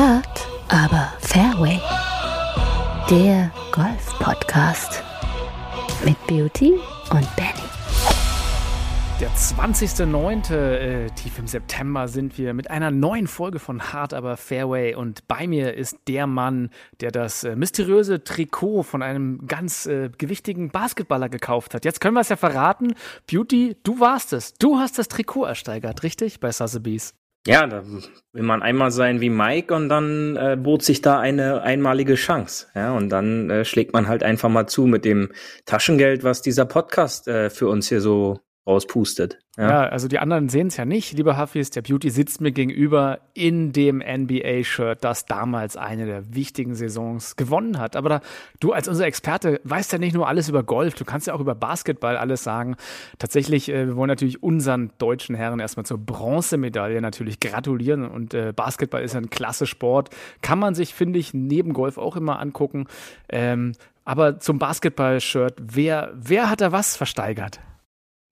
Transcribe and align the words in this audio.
Hard, 0.00 0.48
aber 0.68 1.12
Fairway. 1.20 1.78
Der 3.10 3.52
Golf-Podcast 3.70 5.04
mit 6.06 6.16
Beauty 6.26 6.72
und 7.10 7.36
Benny. 7.36 7.68
Der 9.20 9.28
20.09. 9.28 10.54
Äh, 10.54 11.10
tief 11.10 11.38
im 11.38 11.46
September 11.46 12.08
sind 12.08 12.38
wir 12.38 12.54
mit 12.54 12.70
einer 12.70 12.90
neuen 12.90 13.26
Folge 13.26 13.58
von 13.58 13.92
Hard 13.92 14.14
aber 14.14 14.38
Fairway 14.38 14.94
und 14.94 15.28
bei 15.28 15.46
mir 15.46 15.74
ist 15.74 15.98
der 16.08 16.26
Mann, 16.26 16.70
der 17.02 17.10
das 17.10 17.44
äh, 17.44 17.54
mysteriöse 17.54 18.24
Trikot 18.24 18.84
von 18.84 19.02
einem 19.02 19.46
ganz 19.46 19.84
äh, 19.84 20.08
gewichtigen 20.16 20.70
Basketballer 20.70 21.28
gekauft 21.28 21.74
hat. 21.74 21.84
Jetzt 21.84 22.00
können 22.00 22.14
wir 22.14 22.22
es 22.22 22.30
ja 22.30 22.36
verraten. 22.36 22.94
Beauty, 23.30 23.76
du 23.82 24.00
warst 24.00 24.32
es. 24.32 24.54
Du 24.54 24.78
hast 24.78 24.98
das 24.98 25.08
Trikot 25.08 25.44
ersteigert, 25.44 26.02
richtig? 26.04 26.40
Bei 26.40 26.50
Sotheby's. 26.50 27.19
Ja, 27.46 27.66
da 27.66 27.82
will 28.32 28.42
man 28.42 28.62
einmal 28.62 28.90
sein 28.90 29.22
wie 29.22 29.30
Mike 29.30 29.74
und 29.74 29.88
dann 29.88 30.36
äh, 30.36 30.58
bot 30.60 30.82
sich 30.82 31.00
da 31.00 31.18
eine 31.18 31.62
einmalige 31.62 32.14
Chance. 32.14 32.66
Ja, 32.74 32.92
und 32.92 33.08
dann 33.08 33.48
äh, 33.48 33.64
schlägt 33.64 33.94
man 33.94 34.08
halt 34.08 34.22
einfach 34.22 34.50
mal 34.50 34.66
zu 34.66 34.86
mit 34.86 35.06
dem 35.06 35.32
Taschengeld, 35.64 36.22
was 36.22 36.42
dieser 36.42 36.66
Podcast 36.66 37.28
äh, 37.28 37.48
für 37.48 37.68
uns 37.68 37.88
hier 37.88 38.02
so 38.02 38.40
rauspustet. 38.66 39.38
Ja, 39.56 39.68
ja 39.68 39.88
also 39.88 40.06
die 40.06 40.18
anderen 40.18 40.48
sehen 40.48 40.68
es 40.68 40.76
ja 40.76 40.84
nicht. 40.84 41.12
Lieber 41.12 41.36
Hafiz, 41.36 41.70
der 41.70 41.82
Beauty 41.82 42.10
sitzt 42.10 42.40
mir 42.40 42.52
gegenüber 42.52 43.20
in 43.34 43.72
dem 43.72 43.98
NBA-Shirt, 43.98 45.02
das 45.02 45.26
damals 45.26 45.76
eine 45.76 46.06
der 46.06 46.34
wichtigen 46.34 46.74
Saisons 46.74 47.36
gewonnen 47.36 47.78
hat. 47.78 47.96
Aber 47.96 48.08
da, 48.08 48.20
du 48.60 48.72
als 48.72 48.86
unser 48.86 49.06
Experte 49.06 49.60
weißt 49.64 49.92
ja 49.92 49.98
nicht 49.98 50.14
nur 50.14 50.28
alles 50.28 50.48
über 50.48 50.62
Golf, 50.62 50.94
du 50.94 51.04
kannst 51.04 51.26
ja 51.26 51.34
auch 51.34 51.40
über 51.40 51.54
Basketball 51.54 52.16
alles 52.16 52.44
sagen. 52.44 52.76
Tatsächlich, 53.18 53.68
äh, 53.68 53.86
wir 53.88 53.96
wollen 53.96 54.08
natürlich 54.08 54.42
unseren 54.42 54.92
deutschen 54.98 55.34
Herren 55.34 55.58
erstmal 55.58 55.86
zur 55.86 55.98
Bronzemedaille 55.98 57.00
natürlich 57.00 57.40
gratulieren. 57.40 58.06
Und 58.06 58.34
äh, 58.34 58.52
Basketball 58.54 59.02
ist 59.02 59.14
ja 59.14 59.20
ein 59.20 59.30
klasse 59.30 59.66
Sport. 59.66 60.10
Kann 60.42 60.58
man 60.58 60.74
sich, 60.74 60.94
finde 60.94 61.18
ich, 61.18 61.34
neben 61.34 61.72
Golf 61.72 61.98
auch 61.98 62.16
immer 62.16 62.38
angucken. 62.38 62.86
Ähm, 63.28 63.72
aber 64.04 64.38
zum 64.40 64.58
Basketball-Shirt, 64.58 65.54
wer, 65.60 66.12
wer 66.14 66.50
hat 66.50 66.60
da 66.60 66.72
was 66.72 66.96
versteigert? 66.96 67.60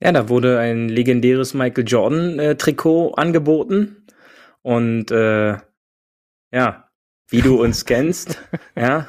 Ja, 0.01 0.13
da 0.13 0.29
wurde 0.29 0.59
ein 0.59 0.89
legendäres 0.89 1.55
Michael 1.55 1.85
Jordan-Trikot 1.87 3.11
äh, 3.11 3.21
angeboten. 3.21 4.07
Und 4.63 5.11
äh, 5.11 5.57
ja, 6.53 6.89
wie 7.29 7.41
du 7.41 7.61
uns 7.63 7.85
kennst, 7.85 8.41
ja, 8.77 9.07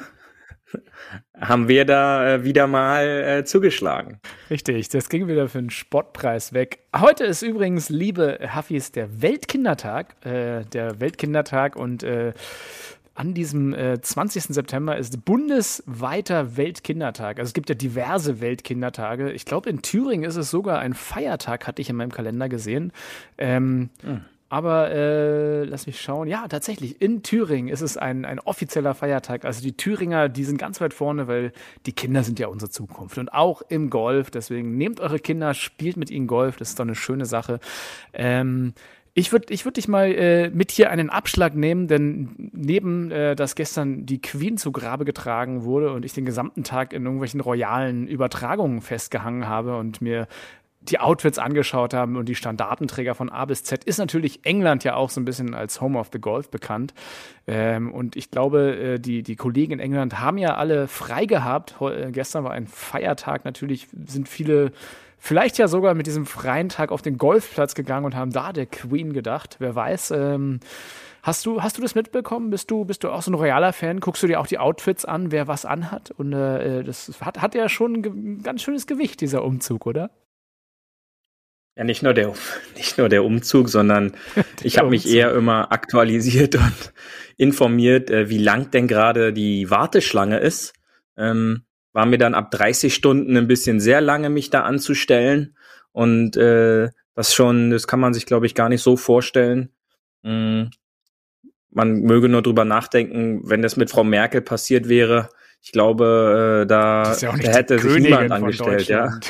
haben 1.40 1.68
wir 1.68 1.84
da 1.84 2.34
äh, 2.34 2.44
wieder 2.44 2.66
mal 2.66 3.06
äh, 3.06 3.44
zugeschlagen. 3.44 4.20
Richtig, 4.50 4.88
das 4.88 5.08
ging 5.08 5.26
wieder 5.28 5.48
für 5.48 5.58
einen 5.58 5.70
Spottpreis 5.70 6.52
weg. 6.52 6.80
Heute 6.94 7.24
ist 7.24 7.42
übrigens, 7.42 7.88
liebe 7.88 8.38
Hafis, 8.54 8.92
der 8.92 9.22
Weltkindertag. 9.22 10.16
Äh, 10.24 10.64
der 10.64 11.00
Weltkindertag 11.00 11.76
und 11.76 12.02
äh, 12.02 12.32
an 13.14 13.34
diesem 13.34 13.74
äh, 13.74 14.00
20. 14.00 14.44
September 14.44 14.96
ist 14.96 15.24
bundesweiter 15.24 16.56
Weltkindertag. 16.56 17.38
Also 17.38 17.48
es 17.48 17.54
gibt 17.54 17.68
ja 17.68 17.74
diverse 17.74 18.40
Weltkindertage. 18.40 19.32
Ich 19.32 19.44
glaube, 19.44 19.68
in 19.68 19.82
Thüringen 19.82 20.28
ist 20.28 20.36
es 20.36 20.50
sogar 20.50 20.78
ein 20.78 20.94
Feiertag, 20.94 21.66
hatte 21.66 21.82
ich 21.82 21.90
in 21.90 21.96
meinem 21.96 22.12
Kalender 22.12 22.48
gesehen. 22.48 22.92
Ähm, 23.36 23.90
hm. 24.02 24.22
Aber 24.52 24.90
äh, 24.90 25.62
lass 25.62 25.86
mich 25.86 26.00
schauen. 26.00 26.26
Ja, 26.26 26.48
tatsächlich, 26.48 27.00
in 27.00 27.22
Thüringen 27.22 27.68
ist 27.68 27.82
es 27.82 27.96
ein, 27.96 28.24
ein 28.24 28.40
offizieller 28.40 28.94
Feiertag. 28.94 29.44
Also 29.44 29.62
die 29.62 29.76
Thüringer, 29.76 30.28
die 30.28 30.42
sind 30.42 30.58
ganz 30.58 30.80
weit 30.80 30.92
vorne, 30.92 31.28
weil 31.28 31.52
die 31.86 31.92
Kinder 31.92 32.24
sind 32.24 32.40
ja 32.40 32.48
unsere 32.48 32.68
Zukunft. 32.68 33.16
Und 33.16 33.32
auch 33.32 33.62
im 33.68 33.90
Golf. 33.90 34.32
Deswegen 34.32 34.76
nehmt 34.76 34.98
eure 34.98 35.20
Kinder, 35.20 35.54
spielt 35.54 35.96
mit 35.96 36.10
ihnen 36.10 36.26
Golf. 36.26 36.56
Das 36.56 36.70
ist 36.70 36.80
doch 36.80 36.84
eine 36.84 36.96
schöne 36.96 37.26
Sache. 37.26 37.60
Ähm, 38.12 38.74
ich 39.14 39.32
würde 39.32 39.52
ich 39.52 39.64
würd 39.64 39.76
dich 39.76 39.88
mal 39.88 40.12
äh, 40.12 40.50
mit 40.50 40.70
hier 40.70 40.90
einen 40.90 41.10
Abschlag 41.10 41.54
nehmen, 41.54 41.88
denn 41.88 42.50
neben, 42.52 43.10
äh, 43.10 43.34
dass 43.34 43.54
gestern 43.54 44.06
die 44.06 44.20
Queen 44.20 44.56
zu 44.56 44.72
Grabe 44.72 45.04
getragen 45.04 45.64
wurde 45.64 45.92
und 45.92 46.04
ich 46.04 46.12
den 46.12 46.24
gesamten 46.24 46.62
Tag 46.62 46.92
in 46.92 47.04
irgendwelchen 47.04 47.40
royalen 47.40 48.06
Übertragungen 48.06 48.80
festgehangen 48.80 49.48
habe 49.48 49.76
und 49.76 50.00
mir 50.00 50.28
die 50.82 50.98
Outfits 50.98 51.38
angeschaut 51.38 51.92
haben 51.92 52.16
und 52.16 52.28
die 52.28 52.34
Standardenträger 52.34 53.14
von 53.14 53.28
A 53.28 53.44
bis 53.44 53.64
Z, 53.64 53.84
ist 53.84 53.98
natürlich 53.98 54.46
England 54.46 54.82
ja 54.82 54.94
auch 54.94 55.10
so 55.10 55.20
ein 55.20 55.26
bisschen 55.26 55.54
als 55.54 55.80
Home 55.80 55.98
of 55.98 56.08
the 56.12 56.18
Golf 56.18 56.50
bekannt. 56.50 56.94
Ähm, 57.46 57.92
und 57.92 58.16
ich 58.16 58.30
glaube, 58.30 58.76
äh, 58.76 58.98
die, 58.98 59.22
die 59.22 59.36
Kollegen 59.36 59.74
in 59.74 59.80
England 59.80 60.20
haben 60.20 60.38
ja 60.38 60.54
alle 60.54 60.88
frei 60.88 61.26
gehabt. 61.26 61.80
Heu 61.80 61.92
äh, 61.92 62.10
gestern 62.12 62.44
war 62.44 62.52
ein 62.52 62.66
Feiertag, 62.66 63.44
natürlich 63.44 63.88
sind 64.06 64.28
viele 64.28 64.72
vielleicht 65.20 65.58
ja 65.58 65.68
sogar 65.68 65.94
mit 65.94 66.06
diesem 66.06 66.26
freien 66.26 66.68
Tag 66.68 66.90
auf 66.90 67.02
den 67.02 67.18
Golfplatz 67.18 67.74
gegangen 67.74 68.06
und 68.06 68.16
haben 68.16 68.32
da 68.32 68.52
der 68.52 68.66
Queen 68.66 69.12
gedacht. 69.12 69.56
Wer 69.60 69.74
weiß. 69.74 70.10
Ähm, 70.12 70.60
hast 71.22 71.46
du, 71.46 71.62
hast 71.62 71.78
du 71.78 71.82
das 71.82 71.94
mitbekommen? 71.94 72.50
Bist 72.50 72.70
du, 72.70 72.84
bist 72.84 73.04
du 73.04 73.10
auch 73.10 73.22
so 73.22 73.30
ein 73.30 73.34
royaler 73.34 73.72
Fan? 73.72 74.00
Guckst 74.00 74.22
du 74.22 74.26
dir 74.26 74.40
auch 74.40 74.46
die 74.46 74.58
Outfits 74.58 75.04
an, 75.04 75.30
wer 75.30 75.46
was 75.46 75.64
anhat? 75.64 76.10
Und 76.10 76.32
äh, 76.32 76.82
das 76.82 77.20
hat, 77.20 77.40
hat 77.40 77.54
ja 77.54 77.68
schon 77.68 77.96
ein 77.96 78.42
ganz 78.42 78.62
schönes 78.62 78.86
Gewicht, 78.86 79.20
dieser 79.20 79.44
Umzug, 79.44 79.86
oder? 79.86 80.10
Ja, 81.76 81.84
nicht 81.84 82.02
nur 82.02 82.14
der, 82.14 82.34
nicht 82.76 82.98
nur 82.98 83.08
der 83.08 83.24
Umzug, 83.24 83.68
sondern 83.68 84.12
ich 84.62 84.78
habe 84.78 84.90
mich 84.90 85.08
eher 85.08 85.32
immer 85.34 85.70
aktualisiert 85.70 86.54
und 86.56 86.92
informiert, 87.36 88.10
äh, 88.10 88.28
wie 88.28 88.38
lang 88.38 88.70
denn 88.70 88.88
gerade 88.88 89.32
die 89.32 89.70
Warteschlange 89.70 90.38
ist. 90.38 90.72
Ähm, 91.16 91.64
war 91.92 92.06
mir 92.06 92.18
dann 92.18 92.34
ab 92.34 92.50
30 92.50 92.94
Stunden 92.94 93.36
ein 93.36 93.48
bisschen 93.48 93.80
sehr 93.80 94.00
lange, 94.00 94.30
mich 94.30 94.50
da 94.50 94.62
anzustellen. 94.62 95.56
Und 95.92 96.36
äh, 96.36 96.90
das 97.14 97.34
schon, 97.34 97.70
das 97.70 97.86
kann 97.86 98.00
man 98.00 98.14
sich, 98.14 98.26
glaube 98.26 98.46
ich, 98.46 98.54
gar 98.54 98.68
nicht 98.68 98.82
so 98.82 98.96
vorstellen. 98.96 99.70
Mhm. 100.22 100.70
Man 101.70 102.00
möge 102.00 102.28
nur 102.28 102.42
drüber 102.42 102.64
nachdenken, 102.64 103.42
wenn 103.44 103.62
das 103.62 103.76
mit 103.76 103.90
Frau 103.90 104.04
Merkel 104.04 104.40
passiert 104.40 104.88
wäre. 104.88 105.28
Ich 105.62 105.72
glaube, 105.72 106.62
äh, 106.62 106.66
da, 106.66 107.14
ja 107.20 107.36
da 107.36 107.48
hätte 107.50 107.78
sich 107.78 108.02
niemand 108.02 108.32
angestellt, 108.32 108.88
ja. 108.88 109.10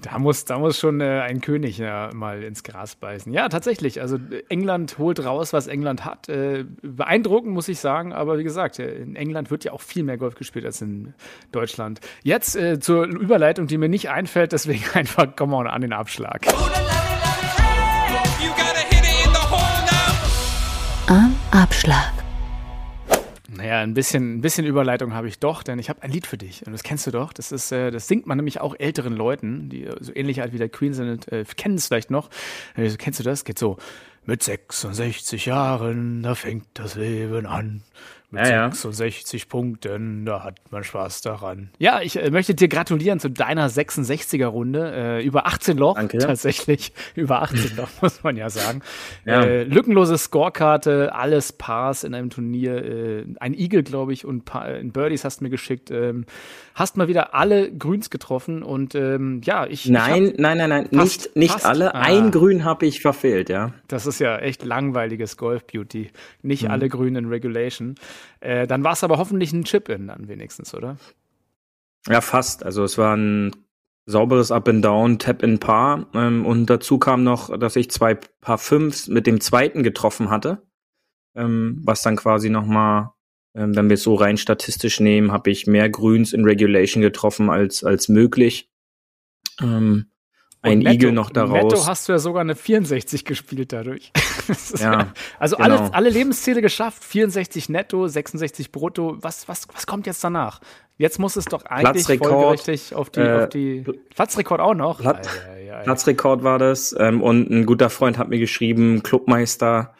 Da 0.00 0.18
muss, 0.20 0.44
da 0.44 0.58
muss 0.60 0.78
schon 0.78 1.00
äh, 1.00 1.22
ein 1.22 1.40
König 1.40 1.78
ja, 1.78 2.10
mal 2.14 2.44
ins 2.44 2.62
Gras 2.62 2.94
beißen. 2.94 3.32
Ja, 3.32 3.48
tatsächlich. 3.48 4.00
Also 4.00 4.18
England 4.48 4.96
holt 4.98 5.24
raus, 5.24 5.52
was 5.52 5.66
England 5.66 6.04
hat. 6.04 6.28
Äh, 6.28 6.66
beeindruckend, 6.82 7.52
muss 7.52 7.66
ich 7.66 7.80
sagen. 7.80 8.12
Aber 8.12 8.38
wie 8.38 8.44
gesagt, 8.44 8.78
äh, 8.78 8.94
in 8.94 9.16
England 9.16 9.50
wird 9.50 9.64
ja 9.64 9.72
auch 9.72 9.80
viel 9.80 10.04
mehr 10.04 10.16
Golf 10.16 10.36
gespielt 10.36 10.64
als 10.64 10.80
in 10.80 11.14
Deutschland. 11.50 12.00
Jetzt 12.22 12.54
äh, 12.54 12.78
zur 12.78 13.06
Überleitung, 13.06 13.66
die 13.66 13.76
mir 13.76 13.88
nicht 13.88 14.08
einfällt. 14.08 14.52
Deswegen 14.52 14.84
einfach, 14.94 15.26
komm 15.34 15.50
mal 15.50 15.66
an 15.66 15.80
den 15.80 15.92
Abschlag. 15.92 16.46
Am 21.08 21.34
Abschlag. 21.50 22.17
Naja, 23.58 23.80
ein 23.80 23.92
bisschen, 23.92 24.36
ein 24.36 24.40
bisschen 24.40 24.64
Überleitung 24.64 25.14
habe 25.14 25.26
ich 25.26 25.40
doch, 25.40 25.64
denn 25.64 25.80
ich 25.80 25.88
habe 25.88 26.00
ein 26.04 26.12
Lied 26.12 26.28
für 26.28 26.38
dich. 26.38 26.64
Und 26.64 26.72
das 26.72 26.84
kennst 26.84 27.08
du 27.08 27.10
doch. 27.10 27.32
Das 27.32 27.50
ist, 27.50 27.72
äh, 27.72 27.90
das 27.90 28.06
singt 28.06 28.24
man 28.24 28.38
nämlich 28.38 28.60
auch 28.60 28.76
älteren 28.78 29.14
Leuten, 29.14 29.68
die 29.68 29.88
so 29.98 30.12
ähnlich 30.14 30.42
alt 30.42 30.52
wie 30.52 30.58
der 30.58 30.68
Queen 30.68 30.94
sind, 30.94 31.26
äh, 31.32 31.44
kennen 31.56 31.74
es 31.74 31.88
vielleicht 31.88 32.08
noch. 32.08 32.30
Äh, 32.76 32.88
kennst 32.90 33.18
du 33.18 33.24
das? 33.24 33.44
Geht 33.44 33.58
so. 33.58 33.76
Mit 34.24 34.44
66 34.44 35.46
Jahren, 35.46 36.22
da 36.22 36.36
fängt 36.36 36.66
das 36.74 36.94
Leben 36.94 37.46
an. 37.46 37.82
Mit 38.30 38.46
ja, 38.46 38.70
66 38.70 39.42
ja. 39.42 39.46
Punkten, 39.48 40.26
da 40.26 40.44
hat 40.44 40.60
man 40.70 40.84
Spaß 40.84 41.22
daran. 41.22 41.70
Ja, 41.78 42.02
ich 42.02 42.22
äh, 42.22 42.30
möchte 42.30 42.54
dir 42.54 42.68
gratulieren 42.68 43.20
zu 43.20 43.30
deiner 43.30 43.70
66er 43.70 44.44
Runde. 44.44 44.92
Äh, 44.94 45.24
über 45.24 45.46
18 45.46 45.78
Loch, 45.78 45.94
Danke. 45.94 46.18
tatsächlich. 46.18 46.92
Über 47.14 47.40
18 47.40 47.76
Loch, 47.78 47.88
muss 48.02 48.22
man 48.22 48.36
ja 48.36 48.50
sagen. 48.50 48.82
Ja. 49.24 49.42
Äh, 49.42 49.64
lückenlose 49.64 50.18
Scorekarte, 50.18 51.14
alles 51.14 51.52
Pars 51.54 52.04
in 52.04 52.14
einem 52.14 52.28
Turnier. 52.28 52.84
Äh, 52.84 53.24
ein 53.40 53.54
Eagle, 53.54 53.82
glaube 53.82 54.12
ich, 54.12 54.26
und 54.26 54.44
pa 54.44 54.66
in 54.66 54.92
Birdies 54.92 55.24
hast 55.24 55.40
du 55.40 55.44
mir 55.44 55.50
geschickt. 55.50 55.90
Ähm, 55.90 56.26
hast 56.74 56.98
mal 56.98 57.08
wieder 57.08 57.34
alle 57.34 57.72
Grüns 57.72 58.10
getroffen 58.10 58.62
und 58.62 58.94
ähm, 58.94 59.40
ja, 59.42 59.66
ich. 59.66 59.88
Nein, 59.88 60.26
ich 60.26 60.38
nein, 60.38 60.58
nein, 60.58 60.68
nein, 60.68 60.88
fast, 60.92 61.22
nicht, 61.22 61.36
nicht 61.36 61.52
fast, 61.52 61.64
alle. 61.64 61.94
Ah, 61.94 62.02
Ein 62.02 62.30
Grün 62.30 62.64
habe 62.64 62.84
ich 62.84 63.00
verfehlt, 63.00 63.48
ja. 63.48 63.72
Das 63.88 64.06
ist 64.06 64.18
ja 64.18 64.36
echt 64.36 64.66
langweiliges 64.66 65.38
Golf 65.38 65.66
Beauty. 65.66 66.10
Nicht 66.42 66.64
mhm. 66.64 66.70
alle 66.72 66.90
Grünen 66.90 67.24
in 67.24 67.30
Regulation. 67.30 67.94
Äh, 68.40 68.66
dann 68.66 68.84
war 68.84 68.92
es 68.92 69.04
aber 69.04 69.18
hoffentlich 69.18 69.52
ein 69.52 69.64
Chip-In 69.64 70.08
dann 70.08 70.28
wenigstens, 70.28 70.74
oder? 70.74 70.96
Ja, 72.08 72.20
fast. 72.20 72.64
Also 72.64 72.84
es 72.84 72.98
war 72.98 73.16
ein 73.16 73.52
sauberes 74.06 74.50
Up 74.50 74.68
and 74.68 74.84
Down, 74.84 75.18
Tap 75.18 75.42
in 75.42 75.58
Par. 75.58 76.06
Ähm, 76.14 76.46
und 76.46 76.66
dazu 76.66 76.98
kam 76.98 77.22
noch, 77.24 77.56
dass 77.58 77.76
ich 77.76 77.90
zwei 77.90 78.14
Paar 78.14 78.58
Fünfs 78.58 79.08
mit 79.08 79.26
dem 79.26 79.40
zweiten 79.40 79.82
getroffen 79.82 80.30
hatte. 80.30 80.62
Ähm, 81.34 81.80
was 81.84 82.02
dann 82.02 82.16
quasi 82.16 82.48
nochmal, 82.48 83.10
ähm, 83.54 83.76
wenn 83.76 83.88
wir 83.88 83.94
es 83.94 84.02
so 84.02 84.14
rein 84.14 84.38
statistisch 84.38 85.00
nehmen, 85.00 85.30
habe 85.30 85.50
ich 85.50 85.66
mehr 85.66 85.90
Grüns 85.90 86.32
in 86.32 86.44
Regulation 86.44 87.02
getroffen 87.02 87.50
als, 87.50 87.84
als 87.84 88.08
möglich. 88.08 88.70
Ähm, 89.60 90.10
ein 90.68 90.78
netto, 90.78 90.94
Igel 90.94 91.12
noch 91.12 91.30
daraus. 91.30 91.72
Netto 91.72 91.86
hast 91.86 92.08
du 92.08 92.12
ja 92.12 92.18
sogar 92.18 92.40
eine 92.40 92.54
64 92.54 93.24
gespielt 93.24 93.72
dadurch. 93.72 94.12
ja, 94.78 95.12
also 95.38 95.56
genau. 95.56 95.68
alle, 95.68 95.94
alle 95.94 96.10
Lebensziele 96.10 96.62
geschafft, 96.62 97.04
64 97.04 97.68
netto, 97.68 98.06
66 98.06 98.72
brutto. 98.72 99.16
Was, 99.20 99.48
was, 99.48 99.68
was 99.72 99.86
kommt 99.86 100.06
jetzt 100.06 100.22
danach? 100.22 100.60
Jetzt 100.96 101.18
muss 101.18 101.36
es 101.36 101.44
doch 101.44 101.64
eigentlich 101.64 102.18
folgerichtig 102.18 102.94
auf 102.94 103.10
die, 103.10 103.20
äh, 103.20 103.44
auf 103.44 103.48
die 103.50 103.84
Platzrekord 104.14 104.60
auch 104.60 104.74
noch. 104.74 105.00
Platz, 105.00 105.28
Platzrekord 105.84 106.42
war 106.42 106.58
das. 106.58 106.94
Ähm, 106.98 107.22
und 107.22 107.50
ein 107.50 107.66
guter 107.66 107.88
Freund 107.90 108.18
hat 108.18 108.28
mir 108.28 108.38
geschrieben, 108.38 109.02
Clubmeister 109.02 109.94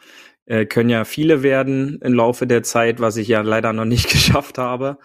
Äh, 0.49 0.65
können 0.65 0.89
ja 0.89 1.05
viele 1.05 1.43
werden 1.43 1.99
im 2.01 2.15
Laufe 2.15 2.47
der 2.47 2.63
Zeit, 2.63 2.99
was 2.99 3.17
ich 3.17 3.27
ja 3.27 3.41
leider 3.41 3.71
noch 3.71 3.85
nicht 3.85 4.09
geschafft 4.11 4.57
habe. 4.57 4.97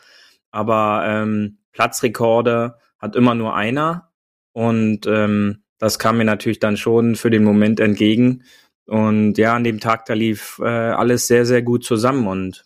Aber 0.50 1.04
ähm, 1.06 1.58
Platzrekorde 1.72 2.78
hat 2.98 3.14
immer 3.14 3.34
nur 3.34 3.54
einer. 3.54 4.10
Und 4.54 5.06
ähm, 5.06 5.64
das 5.78 5.98
kam 5.98 6.16
mir 6.16 6.24
natürlich 6.24 6.60
dann 6.60 6.78
schon 6.78 7.16
für 7.16 7.28
den 7.28 7.44
Moment 7.44 7.80
entgegen. 7.80 8.44
Und 8.86 9.36
ja, 9.36 9.54
an 9.54 9.64
dem 9.64 9.80
Tag, 9.80 10.06
da 10.06 10.14
lief 10.14 10.58
äh, 10.62 10.66
alles 10.66 11.26
sehr, 11.26 11.44
sehr 11.44 11.60
gut 11.60 11.84
zusammen. 11.84 12.26
Und 12.26 12.64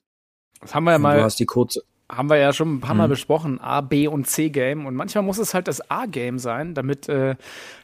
das 0.61 0.75
haben 0.75 0.85
wir 0.85 0.93
ja 0.93 0.99
mal. 0.99 1.17
Du 1.17 1.25
hast 1.25 1.41
die 1.41 1.47
kurze 1.47 1.83
haben 2.11 2.31
wir 2.31 2.39
ja 2.39 2.53
schon 2.53 2.77
ein 2.77 2.81
paar 2.81 2.95
Mal 2.95 3.07
mhm. 3.07 3.11
besprochen, 3.11 3.61
A, 3.61 3.83
B 3.83 4.09
und 4.09 4.27
C-Game. 4.27 4.87
Und 4.87 4.95
manchmal 4.95 5.25
muss 5.25 5.39
es 5.39 5.53
halt 5.53 5.69
das 5.69 5.91
A-Game 5.91 6.39
sein, 6.39 6.75
damit, 6.75 7.09
äh, 7.09 7.37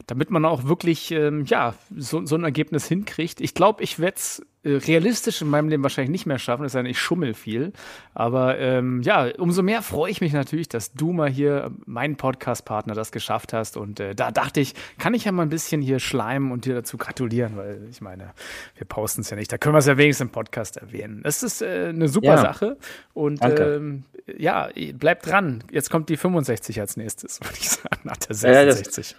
damit 0.07 0.31
man 0.31 0.45
auch 0.45 0.63
wirklich 0.63 1.11
ähm, 1.11 1.45
ja, 1.45 1.75
so, 1.95 2.25
so 2.25 2.35
ein 2.35 2.43
Ergebnis 2.43 2.87
hinkriegt. 2.87 3.39
Ich 3.39 3.53
glaube, 3.53 3.83
ich 3.83 3.99
werde 3.99 4.17
es 4.17 4.41
realistisch 4.65 5.41
in 5.41 5.49
meinem 5.49 5.69
Leben 5.69 5.83
wahrscheinlich 5.83 6.11
nicht 6.11 6.25
mehr 6.25 6.39
schaffen, 6.39 6.65
es 6.65 6.71
sei 6.71 6.79
denn, 6.79 6.89
ich 6.89 6.99
schummel 6.99 7.33
viel. 7.33 7.71
Aber 8.13 8.57
ähm, 8.57 9.01
ja, 9.03 9.29
umso 9.37 9.61
mehr 9.61 9.81
freue 9.81 10.11
ich 10.11 10.21
mich 10.21 10.33
natürlich, 10.33 10.67
dass 10.67 10.93
du 10.93 11.13
mal 11.13 11.29
hier, 11.29 11.71
mein 11.85 12.15
Podcast-Partner, 12.15 12.95
das 12.95 13.11
geschafft 13.11 13.53
hast. 13.53 13.77
Und 13.77 13.99
äh, 13.99 14.15
da 14.15 14.31
dachte 14.31 14.59
ich, 14.59 14.73
kann 14.97 15.13
ich 15.13 15.25
ja 15.25 15.31
mal 15.31 15.43
ein 15.43 15.49
bisschen 15.49 15.81
hier 15.81 15.99
schleimen 15.99 16.51
und 16.51 16.65
dir 16.65 16.73
dazu 16.73 16.97
gratulieren, 16.97 17.55
weil 17.57 17.87
ich 17.89 18.01
meine, 18.01 18.33
wir 18.75 18.87
posten 18.87 19.21
es 19.21 19.29
ja 19.29 19.37
nicht. 19.37 19.51
Da 19.51 19.57
können 19.57 19.75
wir 19.75 19.79
es 19.79 19.85
ja 19.85 19.97
wenigstens 19.97 20.27
im 20.27 20.31
Podcast 20.31 20.77
erwähnen. 20.77 21.21
Es 21.23 21.43
ist 21.43 21.61
äh, 21.61 21.89
eine 21.89 22.07
super 22.07 22.35
ja. 22.35 22.37
Sache. 22.37 22.77
Und 23.13 23.41
ähm, 23.43 24.03
ja, 24.37 24.69
bleibt 24.93 25.27
dran. 25.27 25.63
Jetzt 25.71 25.89
kommt 25.89 26.09
die 26.09 26.17
65 26.17 26.79
als 26.79 26.97
nächstes, 26.97 27.39
würde 27.43 27.57
ich 27.59 27.69
sagen, 27.69 28.01
nach 28.03 28.17
der 28.17 28.35
66. 28.35 29.11
Ja, 29.11 29.17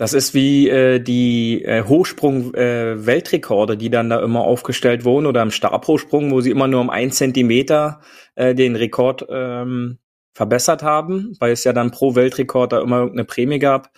das 0.00 0.14
ist 0.14 0.32
wie 0.32 0.66
äh, 0.66 0.98
die 0.98 1.62
äh, 1.62 1.82
Hochsprung-Weltrekorde, 1.82 3.74
äh, 3.74 3.76
die 3.76 3.90
dann 3.90 4.08
da 4.08 4.22
immer 4.22 4.40
aufgestellt 4.40 5.04
wurden 5.04 5.26
oder 5.26 5.42
im 5.42 5.50
Stabhochsprung, 5.50 6.30
wo 6.30 6.40
sie 6.40 6.50
immer 6.50 6.68
nur 6.68 6.80
um 6.80 6.88
ein 6.88 7.12
Zentimeter 7.12 8.00
äh, 8.34 8.54
den 8.54 8.76
Rekord 8.76 9.26
ähm, 9.28 9.98
verbessert 10.32 10.82
haben, 10.82 11.36
weil 11.38 11.52
es 11.52 11.64
ja 11.64 11.74
dann 11.74 11.90
pro 11.90 12.14
Weltrekord 12.14 12.72
da 12.72 12.80
immer 12.80 13.00
irgendeine 13.00 13.26
Prämie 13.26 13.58
gab. 13.58 13.90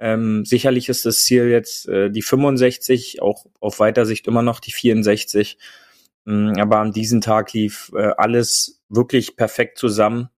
Ähm, 0.00 0.44
sicherlich 0.44 0.88
ist 0.88 1.06
das 1.06 1.22
Ziel 1.22 1.46
jetzt 1.46 1.88
äh, 1.88 2.10
die 2.10 2.22
65, 2.22 3.22
auch 3.22 3.46
auf 3.60 3.78
weiter 3.78 4.06
Sicht 4.06 4.26
immer 4.26 4.42
noch 4.42 4.58
die 4.58 4.72
64. 4.72 5.56
Ähm, 6.26 6.54
aber 6.58 6.78
an 6.78 6.90
diesem 6.90 7.20
Tag 7.20 7.52
lief 7.52 7.92
äh, 7.94 8.10
alles 8.16 8.82
wirklich 8.88 9.36
perfekt 9.36 9.78
zusammen 9.78 10.30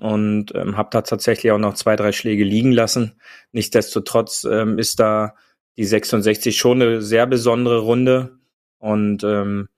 und 0.00 0.54
ähm, 0.54 0.76
habe 0.76 0.90
da 0.92 1.02
tatsächlich 1.02 1.52
auch 1.52 1.58
noch 1.58 1.74
zwei, 1.74 1.96
drei 1.96 2.12
Schläge 2.12 2.44
liegen 2.44 2.72
lassen. 2.72 3.20
Nichtsdestotrotz 3.52 4.44
ähm, 4.44 4.78
ist 4.78 5.00
da 5.00 5.34
die 5.76 5.84
66 5.84 6.56
schon 6.56 6.82
eine 6.82 7.02
sehr 7.02 7.26
besondere 7.26 7.78
Runde 7.80 8.38
und 8.78 9.24
ähm, 9.24 9.68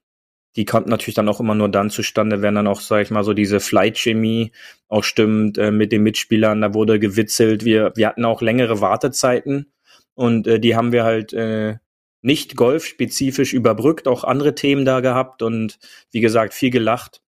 die 0.56 0.64
kommt 0.64 0.88
natürlich 0.88 1.14
dann 1.14 1.28
auch 1.28 1.40
immer 1.40 1.54
nur 1.54 1.68
dann 1.68 1.90
zustande, 1.90 2.42
wenn 2.42 2.56
dann 2.56 2.66
auch, 2.66 2.80
sag 2.80 3.02
ich 3.02 3.10
mal, 3.10 3.22
so 3.22 3.34
diese 3.34 3.60
Flight-Chemie 3.60 4.52
auch 4.88 5.04
stimmt 5.04 5.58
äh, 5.58 5.70
mit 5.70 5.92
den 5.92 6.02
Mitspielern. 6.02 6.60
Da 6.60 6.74
wurde 6.74 6.98
gewitzelt. 6.98 7.64
Wir, 7.64 7.92
wir 7.94 8.08
hatten 8.08 8.24
auch 8.24 8.42
längere 8.42 8.80
Wartezeiten 8.80 9.72
und 10.14 10.46
äh, 10.46 10.58
die 10.58 10.74
haben 10.74 10.90
wir 10.92 11.04
halt 11.04 11.32
äh, 11.32 11.76
nicht 12.22 12.56
golfspezifisch 12.56 13.52
überbrückt, 13.52 14.08
auch 14.08 14.24
andere 14.24 14.54
Themen 14.54 14.84
da 14.84 15.00
gehabt 15.00 15.42
und 15.42 15.78
wie 16.10 16.20
gesagt, 16.20 16.52
viel 16.52 16.70
gelacht. 16.70 17.22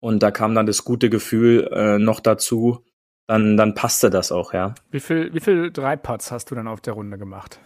Und 0.00 0.22
da 0.22 0.30
kam 0.30 0.54
dann 0.54 0.66
das 0.66 0.84
gute 0.84 1.10
Gefühl 1.10 1.68
äh, 1.72 1.98
noch 1.98 2.20
dazu. 2.20 2.84
Dann, 3.26 3.56
dann 3.56 3.74
passte 3.74 4.10
das 4.10 4.32
auch, 4.32 4.54
ja. 4.54 4.74
Wie 4.90 5.00
viel, 5.00 5.34
wie 5.34 5.40
viel 5.40 5.70
Dreipads 5.70 6.32
hast 6.32 6.50
du 6.50 6.54
dann 6.54 6.66
auf 6.66 6.80
der 6.80 6.94
Runde 6.94 7.18
gemacht? 7.18 7.60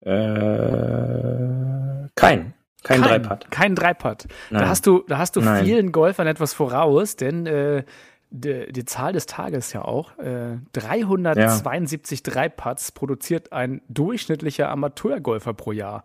Äh, 0.00 2.08
kein. 2.14 2.54
Kein, 2.84 3.00
kein 3.00 3.02
Dreipad. 3.02 3.50
Kein 3.50 3.74
Dreipad. 3.74 4.28
Da 4.50 4.68
hast 4.68 4.86
du, 4.86 5.04
da 5.08 5.18
hast 5.18 5.36
du 5.36 5.40
vielen 5.40 5.90
Golfern 5.90 6.26
etwas 6.26 6.54
voraus, 6.54 7.16
denn 7.16 7.46
äh, 7.46 7.84
die, 8.30 8.72
die 8.72 8.84
Zahl 8.84 9.12
des 9.12 9.26
Tages 9.26 9.72
ja 9.72 9.82
auch. 9.82 10.18
Äh, 10.18 10.58
372 10.72 12.22
ja. 12.24 12.32
Dreipads 12.32 12.92
produziert 12.92 13.52
ein 13.52 13.80
durchschnittlicher 13.88 14.68
Amateurgolfer 14.68 15.54
pro 15.54 15.72
Jahr. 15.72 16.02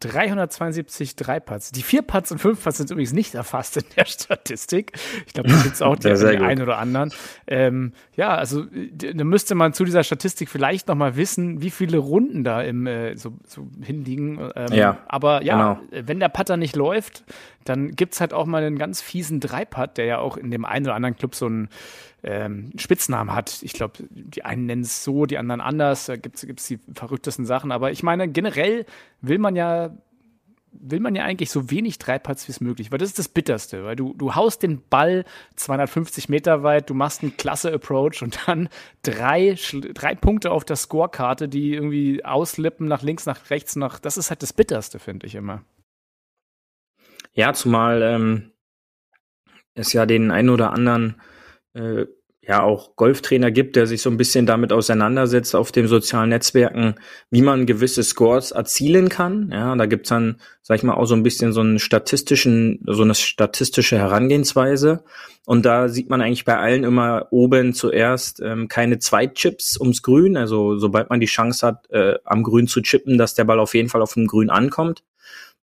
372 0.00 1.16
Dreipads. 1.16 1.72
Die 1.72 1.82
Vierpads 1.82 2.30
und 2.32 2.38
Fünfpads 2.38 2.78
sind 2.78 2.90
übrigens 2.90 3.12
nicht 3.12 3.34
erfasst 3.34 3.76
in 3.76 3.84
der 3.96 4.04
Statistik. 4.06 4.92
Ich 5.26 5.32
glaube, 5.32 5.48
da 5.48 5.62
gibt 5.62 5.74
es 5.74 5.82
auch 5.82 5.96
die, 5.96 6.12
die 6.14 6.38
einen 6.38 6.62
oder 6.62 6.78
anderen. 6.78 7.12
Ähm, 7.46 7.92
ja, 8.14 8.34
also 8.34 8.64
da 8.64 9.24
müsste 9.24 9.54
man 9.54 9.72
zu 9.72 9.84
dieser 9.84 10.04
Statistik 10.04 10.48
vielleicht 10.48 10.88
noch 10.88 10.94
mal 10.94 11.16
wissen, 11.16 11.62
wie 11.62 11.70
viele 11.70 11.98
Runden 11.98 12.44
da 12.44 12.62
im 12.62 12.86
äh, 12.86 13.16
so, 13.16 13.34
so 13.46 13.66
hinliegen. 13.82 14.38
Ähm, 14.54 14.72
ja, 14.72 14.98
aber 15.06 15.42
ja, 15.42 15.74
genau. 15.74 16.06
wenn 16.06 16.20
der 16.20 16.28
Putter 16.28 16.56
nicht 16.56 16.76
läuft, 16.76 17.24
dann 17.64 17.92
gibt 17.92 18.14
es 18.14 18.20
halt 18.20 18.32
auch 18.32 18.46
mal 18.46 18.62
einen 18.62 18.78
ganz 18.78 19.00
fiesen 19.00 19.40
Dreipad, 19.40 19.96
der 19.98 20.04
ja 20.04 20.18
auch 20.18 20.36
in 20.36 20.50
dem 20.50 20.64
einen 20.64 20.86
oder 20.86 20.94
anderen 20.94 21.16
Club 21.16 21.34
so 21.34 21.46
einen 21.46 21.68
ähm, 22.22 22.72
Spitznamen 22.76 23.34
hat. 23.34 23.62
Ich 23.62 23.72
glaube, 23.72 24.04
die 24.10 24.44
einen 24.44 24.66
nennen 24.66 24.82
es 24.82 25.04
so, 25.04 25.26
die 25.26 25.38
anderen 25.38 25.60
anders. 25.60 26.06
Da 26.06 26.16
gibt 26.16 26.38
es 26.38 26.66
die 26.66 26.78
verrücktesten 26.94 27.46
Sachen. 27.46 27.72
Aber 27.72 27.90
ich 27.92 28.02
meine, 28.02 28.28
generell 28.28 28.86
will 29.20 29.38
man 29.38 29.56
ja 29.56 29.90
will 30.80 31.00
man 31.00 31.14
ja 31.14 31.24
eigentlich 31.24 31.50
so 31.50 31.70
wenig 31.70 31.98
Dreipads 31.98 32.48
wie 32.48 32.52
es 32.52 32.60
möglich, 32.60 32.90
weil 32.90 32.98
das 32.98 33.10
ist 33.10 33.18
das 33.18 33.28
Bitterste, 33.28 33.84
weil 33.84 33.96
du, 33.96 34.14
du 34.14 34.34
haust 34.34 34.62
den 34.62 34.82
Ball 34.88 35.24
250 35.56 36.28
Meter 36.28 36.62
weit, 36.62 36.90
du 36.90 36.94
machst 36.94 37.22
einen 37.22 37.36
klasse 37.36 37.72
Approach 37.72 38.22
und 38.22 38.40
dann 38.46 38.68
drei, 39.02 39.56
drei 39.94 40.14
Punkte 40.14 40.50
auf 40.50 40.64
der 40.64 40.76
Scorekarte, 40.76 41.48
die 41.48 41.74
irgendwie 41.74 42.24
auslippen 42.24 42.88
nach 42.88 43.02
links, 43.02 43.26
nach 43.26 43.50
rechts, 43.50 43.76
nach, 43.76 43.98
das 43.98 44.16
ist 44.16 44.30
halt 44.30 44.42
das 44.42 44.52
Bitterste, 44.52 44.98
finde 44.98 45.26
ich 45.26 45.34
immer. 45.34 45.62
Ja, 47.34 47.52
zumal 47.52 48.02
ähm, 48.02 48.52
es 49.74 49.92
ja 49.92 50.06
den 50.06 50.30
einen 50.30 50.50
oder 50.50 50.72
anderen 50.72 51.20
äh, 51.74 52.06
ja 52.46 52.62
auch 52.62 52.96
Golftrainer 52.96 53.50
gibt, 53.50 53.74
der 53.74 53.86
sich 53.86 54.02
so 54.02 54.10
ein 54.10 54.16
bisschen 54.16 54.46
damit 54.46 54.72
auseinandersetzt 54.72 55.56
auf 55.56 55.72
den 55.72 55.86
sozialen 55.86 56.28
Netzwerken, 56.28 56.94
wie 57.30 57.42
man 57.42 57.66
gewisse 57.66 58.02
Scores 58.02 58.50
erzielen 58.50 59.08
kann. 59.08 59.50
Ja, 59.50 59.74
da 59.74 59.86
gibt's 59.86 60.10
dann, 60.10 60.36
sag 60.62 60.76
ich 60.76 60.82
mal, 60.82 60.94
auch 60.94 61.06
so 61.06 61.14
ein 61.14 61.22
bisschen 61.22 61.52
so 61.52 61.60
einen 61.60 61.78
statistischen, 61.78 62.80
so 62.86 63.02
eine 63.02 63.14
statistische 63.14 63.98
Herangehensweise. 63.98 65.04
Und 65.46 65.64
da 65.64 65.88
sieht 65.88 66.10
man 66.10 66.20
eigentlich 66.20 66.44
bei 66.44 66.58
allen 66.58 66.84
immer 66.84 67.28
oben 67.30 67.74
zuerst 67.74 68.40
ähm, 68.40 68.68
keine 68.68 68.98
Zweitchips 68.98 69.78
ums 69.80 70.02
Grün. 70.02 70.36
Also 70.36 70.76
sobald 70.78 71.10
man 71.10 71.20
die 71.20 71.26
Chance 71.26 71.66
hat, 71.66 71.90
äh, 71.90 72.16
am 72.24 72.42
Grün 72.42 72.66
zu 72.66 72.82
chippen, 72.82 73.18
dass 73.18 73.34
der 73.34 73.44
Ball 73.44 73.58
auf 73.58 73.74
jeden 73.74 73.88
Fall 73.88 74.02
auf 74.02 74.14
dem 74.14 74.26
Grün 74.26 74.50
ankommt 74.50 75.02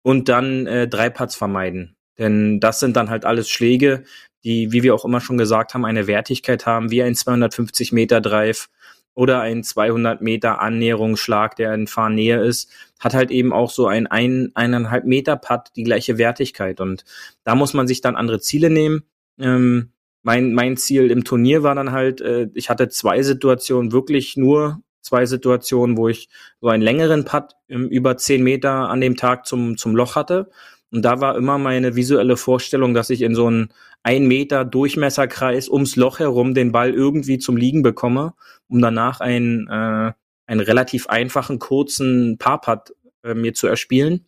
und 0.05 0.29
dann 0.29 0.67
äh, 0.67 0.87
drei 0.87 1.09
Putts 1.09 1.35
vermeiden. 1.35 1.95
Denn 2.19 2.59
das 2.59 2.79
sind 2.79 2.95
dann 2.95 3.09
halt 3.09 3.25
alles 3.25 3.49
Schläge, 3.49 4.03
die, 4.43 4.71
wie 4.71 4.83
wir 4.83 4.93
auch 4.93 5.03
immer 5.03 5.19
schon 5.19 5.39
gesagt 5.39 5.73
haben, 5.73 5.83
eine 5.83 6.05
Wertigkeit 6.05 6.67
haben, 6.67 6.91
wie 6.91 7.01
ein 7.01 7.15
250 7.15 7.91
Meter 7.91 8.21
Drive 8.21 8.69
oder 9.15 9.41
ein 9.41 9.63
200 9.63 10.21
Meter 10.21 10.61
Annäherungsschlag, 10.61 11.55
der 11.55 11.73
in 11.73 11.87
Fahrnähe 11.87 12.39
ist, 12.39 12.71
hat 12.99 13.15
halt 13.15 13.31
eben 13.31 13.51
auch 13.51 13.71
so 13.71 13.87
ein, 13.87 14.05
ein 14.05 14.51
eineinhalb 14.53 15.05
Meter 15.05 15.37
Putt 15.37 15.69
die 15.75 15.83
gleiche 15.83 16.19
Wertigkeit. 16.19 16.81
Und 16.81 17.03
da 17.43 17.55
muss 17.55 17.73
man 17.73 17.87
sich 17.87 18.01
dann 18.01 18.15
andere 18.15 18.39
Ziele 18.39 18.69
nehmen. 18.69 19.05
Ähm, 19.39 19.89
mein, 20.21 20.53
mein 20.53 20.77
Ziel 20.77 21.09
im 21.09 21.23
Turnier 21.23 21.63
war 21.63 21.73
dann 21.73 21.91
halt, 21.91 22.21
äh, 22.21 22.49
ich 22.53 22.69
hatte 22.69 22.89
zwei 22.89 23.23
Situationen 23.23 23.91
wirklich 23.91 24.37
nur 24.37 24.83
zwei 25.05 25.25
Situationen, 25.25 25.97
wo 25.97 26.09
ich 26.09 26.29
so 26.61 26.67
einen 26.67 26.83
längeren 26.83 27.25
Putt 27.25 27.55
über 27.67 28.17
zehn 28.17 28.43
Meter 28.43 28.89
an 28.89 29.01
dem 29.01 29.15
Tag 29.15 29.45
zum, 29.45 29.77
zum 29.77 29.95
Loch 29.95 30.15
hatte. 30.15 30.49
Und 30.91 31.03
da 31.03 31.21
war 31.21 31.35
immer 31.35 31.57
meine 31.57 31.95
visuelle 31.95 32.37
Vorstellung, 32.37 32.93
dass 32.93 33.09
ich 33.09 33.21
in 33.21 33.35
so 33.35 33.47
einen 33.47 33.69
ein 34.01 34.27
Meter 34.27 34.65
Durchmesserkreis 34.65 35.67
ums 35.67 35.95
Loch 35.95 36.19
herum 36.19 36.53
den 36.53 36.71
Ball 36.71 36.93
irgendwie 36.93 37.39
zum 37.39 37.57
Liegen 37.57 37.81
bekomme, 37.81 38.33
um 38.67 38.79
danach 38.79 39.19
einen, 39.19 39.67
äh, 39.67 40.11
einen 40.45 40.59
relativ 40.59 41.07
einfachen, 41.07 41.57
kurzen 41.57 42.37
Parputt 42.37 42.93
äh, 43.23 43.33
mir 43.33 43.53
zu 43.53 43.67
erspielen. 43.67 44.25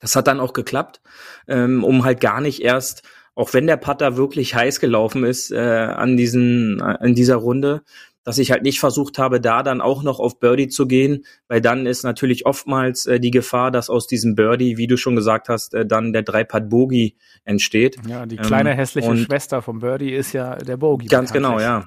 Das 0.00 0.16
hat 0.16 0.26
dann 0.26 0.40
auch 0.40 0.52
geklappt, 0.52 1.00
ähm, 1.46 1.84
um 1.84 2.04
halt 2.04 2.20
gar 2.20 2.40
nicht 2.40 2.60
erst, 2.60 3.02
auch 3.36 3.54
wenn 3.54 3.68
der 3.68 3.76
Putter 3.76 4.16
wirklich 4.16 4.56
heiß 4.56 4.80
gelaufen 4.80 5.24
ist 5.24 5.52
äh, 5.52 5.58
an 5.58 6.16
diesen, 6.16 6.80
in 7.00 7.14
dieser 7.14 7.36
Runde, 7.36 7.82
dass 8.24 8.38
ich 8.38 8.50
halt 8.50 8.62
nicht 8.62 8.80
versucht 8.80 9.18
habe, 9.18 9.40
da 9.40 9.62
dann 9.62 9.80
auch 9.80 10.02
noch 10.02 10.20
auf 10.20 10.38
Birdie 10.38 10.68
zu 10.68 10.86
gehen, 10.86 11.24
weil 11.48 11.60
dann 11.60 11.86
ist 11.86 12.02
natürlich 12.02 12.46
oftmals 12.46 13.06
äh, 13.06 13.20
die 13.20 13.30
Gefahr, 13.30 13.70
dass 13.70 13.90
aus 13.90 14.06
diesem 14.06 14.34
Birdie, 14.34 14.76
wie 14.76 14.86
du 14.86 14.96
schon 14.96 15.16
gesagt 15.16 15.48
hast, 15.48 15.74
äh, 15.74 15.86
dann 15.86 16.12
der 16.12 16.22
Dreipad 16.22 16.68
Bogey 16.68 17.16
entsteht. 17.44 17.96
Ja, 18.06 18.26
die 18.26 18.36
kleine 18.36 18.72
ähm, 18.72 18.76
hässliche 18.76 19.16
Schwester 19.16 19.62
vom 19.62 19.78
Birdie 19.80 20.12
ist 20.12 20.32
ja 20.32 20.56
der 20.56 20.76
Bogey. 20.76 21.06
Ganz 21.06 21.32
genau, 21.32 21.58
ja. 21.58 21.86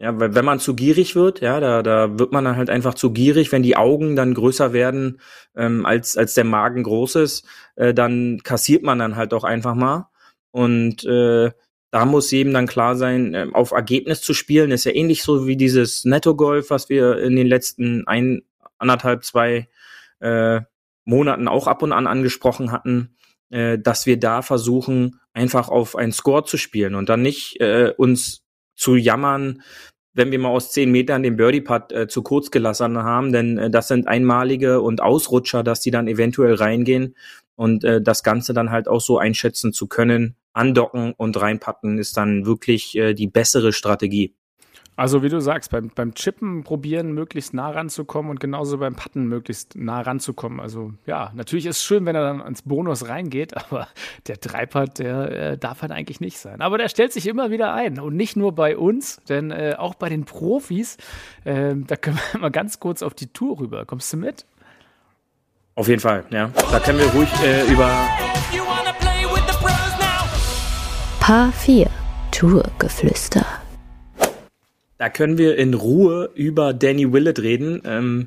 Ja, 0.00 0.18
weil 0.20 0.32
wenn 0.36 0.44
man 0.44 0.60
zu 0.60 0.76
gierig 0.76 1.16
wird, 1.16 1.40
ja, 1.40 1.58
da, 1.58 1.82
da 1.82 2.20
wird 2.20 2.30
man 2.30 2.44
dann 2.44 2.56
halt 2.56 2.70
einfach 2.70 2.94
zu 2.94 3.12
gierig, 3.12 3.50
wenn 3.50 3.64
die 3.64 3.76
Augen 3.76 4.14
dann 4.14 4.32
größer 4.32 4.72
werden, 4.72 5.20
ähm, 5.56 5.84
als, 5.84 6.16
als 6.16 6.34
der 6.34 6.44
Magen 6.44 6.84
groß 6.84 7.16
ist, 7.16 7.44
äh, 7.74 7.92
dann 7.92 8.38
kassiert 8.44 8.84
man 8.84 9.00
dann 9.00 9.16
halt 9.16 9.34
auch 9.34 9.42
einfach 9.42 9.74
mal. 9.74 10.08
Und 10.52 11.04
äh, 11.04 11.50
da 11.90 12.04
muss 12.04 12.30
jedem 12.30 12.52
dann 12.52 12.66
klar 12.66 12.96
sein, 12.96 13.34
ähm, 13.34 13.54
auf 13.54 13.72
Ergebnis 13.72 14.20
zu 14.20 14.34
spielen, 14.34 14.70
ist 14.70 14.84
ja 14.84 14.92
ähnlich 14.92 15.22
so 15.22 15.46
wie 15.46 15.56
dieses 15.56 16.04
Netto-Golf, 16.04 16.70
was 16.70 16.88
wir 16.88 17.18
in 17.18 17.36
den 17.36 17.46
letzten 17.46 18.06
ein, 18.06 18.42
anderthalb, 18.78 19.24
zwei 19.24 19.68
äh, 20.20 20.60
Monaten 21.04 21.48
auch 21.48 21.66
ab 21.66 21.82
und 21.82 21.92
an 21.92 22.06
angesprochen 22.06 22.70
hatten, 22.70 23.16
äh, 23.50 23.78
dass 23.78 24.06
wir 24.06 24.18
da 24.18 24.42
versuchen, 24.42 25.20
einfach 25.32 25.68
auf 25.68 25.96
einen 25.96 26.12
Score 26.12 26.44
zu 26.44 26.56
spielen 26.56 26.94
und 26.94 27.08
dann 27.08 27.22
nicht 27.22 27.60
äh, 27.60 27.92
uns 27.96 28.44
zu 28.76 28.94
jammern, 28.96 29.62
wenn 30.12 30.30
wir 30.30 30.38
mal 30.38 30.48
aus 30.48 30.72
zehn 30.72 30.90
Metern 30.90 31.22
den 31.22 31.36
Birdie-Putt 31.36 31.92
äh, 31.92 32.08
zu 32.08 32.22
kurz 32.22 32.50
gelassen 32.50 32.98
haben, 32.98 33.32
denn 33.32 33.56
äh, 33.56 33.70
das 33.70 33.88
sind 33.88 34.08
einmalige 34.08 34.82
und 34.82 35.00
Ausrutscher, 35.00 35.62
dass 35.62 35.80
die 35.80 35.90
dann 35.90 36.08
eventuell 36.08 36.54
reingehen 36.54 37.14
und 37.58 37.82
äh, 37.82 38.00
das 38.00 38.22
Ganze 38.22 38.54
dann 38.54 38.70
halt 38.70 38.86
auch 38.86 39.00
so 39.00 39.18
einschätzen 39.18 39.72
zu 39.72 39.88
können, 39.88 40.36
andocken 40.52 41.12
und 41.16 41.40
reinpacken 41.40 41.98
ist 41.98 42.16
dann 42.16 42.46
wirklich 42.46 42.96
äh, 42.96 43.14
die 43.14 43.26
bessere 43.26 43.72
Strategie. 43.72 44.36
Also 44.94 45.22
wie 45.22 45.28
du 45.28 45.40
sagst, 45.40 45.70
beim, 45.70 45.90
beim 45.94 46.14
Chippen 46.14 46.62
probieren, 46.62 47.12
möglichst 47.12 47.54
nah 47.54 47.70
ranzukommen 47.70 48.30
und 48.30 48.40
genauso 48.40 48.78
beim 48.78 48.94
Putten 48.94 49.26
möglichst 49.26 49.76
nah 49.76 50.00
ranzukommen. 50.00 50.60
Also 50.60 50.92
ja, 51.06 51.32
natürlich 51.34 51.66
ist 51.66 51.78
es 51.78 51.84
schön, 51.84 52.06
wenn 52.06 52.14
er 52.14 52.22
dann 52.22 52.40
ans 52.40 52.62
Bonus 52.62 53.08
reingeht, 53.08 53.56
aber 53.70 53.88
der 54.28 54.36
Dreipad, 54.36 55.00
der 55.00 55.30
äh, 55.30 55.58
darf 55.58 55.82
halt 55.82 55.90
eigentlich 55.90 56.20
nicht 56.20 56.38
sein. 56.38 56.60
Aber 56.60 56.78
der 56.78 56.88
stellt 56.88 57.12
sich 57.12 57.26
immer 57.26 57.50
wieder 57.50 57.74
ein 57.74 57.98
und 57.98 58.14
nicht 58.14 58.36
nur 58.36 58.54
bei 58.54 58.76
uns, 58.76 59.20
denn 59.28 59.50
äh, 59.50 59.74
auch 59.76 59.96
bei 59.96 60.08
den 60.08 60.24
Profis, 60.24 60.96
äh, 61.44 61.74
da 61.74 61.96
können 61.96 62.18
wir 62.32 62.40
mal 62.40 62.50
ganz 62.50 62.78
kurz 62.78 63.02
auf 63.02 63.14
die 63.14 63.32
Tour 63.32 63.58
rüber. 63.58 63.84
Kommst 63.84 64.12
du 64.12 64.16
mit? 64.16 64.46
Auf 65.78 65.86
jeden 65.86 66.00
Fall, 66.00 66.24
ja. 66.30 66.50
Da 66.72 66.80
können 66.80 66.98
wir 66.98 67.06
ruhig 67.06 67.28
äh, 67.44 67.64
über 67.70 67.88
Paar 71.20 71.52
4 71.52 71.86
Tourgeflüster. 72.32 73.46
Da 74.98 75.08
können 75.08 75.38
wir 75.38 75.56
in 75.56 75.74
Ruhe 75.74 76.30
über 76.34 76.74
Danny 76.74 77.12
Willett 77.12 77.38
reden, 77.38 77.80
ähm, 77.84 78.26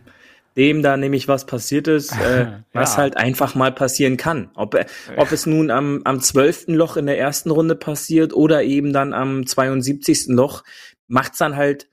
dem 0.55 0.81
da 0.81 0.95
nämlich 0.95 1.27
was 1.27 1.45
passiert 1.45 1.89
ist, 1.89 2.13
äh, 2.13 2.39
ja. 2.39 2.63
was 2.71 2.97
halt 2.97 3.17
einfach 3.17 3.53
mal 3.53 3.73
passieren 3.73 4.15
kann. 4.15 4.49
Ob, 4.55 4.79
ob 5.17 5.31
es 5.33 5.45
nun 5.45 5.71
am, 5.71 6.03
am 6.05 6.21
12. 6.21 6.67
Loch 6.67 6.95
in 6.95 7.05
der 7.05 7.19
ersten 7.19 7.51
Runde 7.51 7.75
passiert 7.75 8.31
oder 8.31 8.63
eben 8.63 8.93
dann 8.93 9.11
am 9.11 9.45
72. 9.45 10.27
Loch, 10.27 10.63
macht's 11.09 11.39
dann 11.39 11.57
halt 11.57 11.89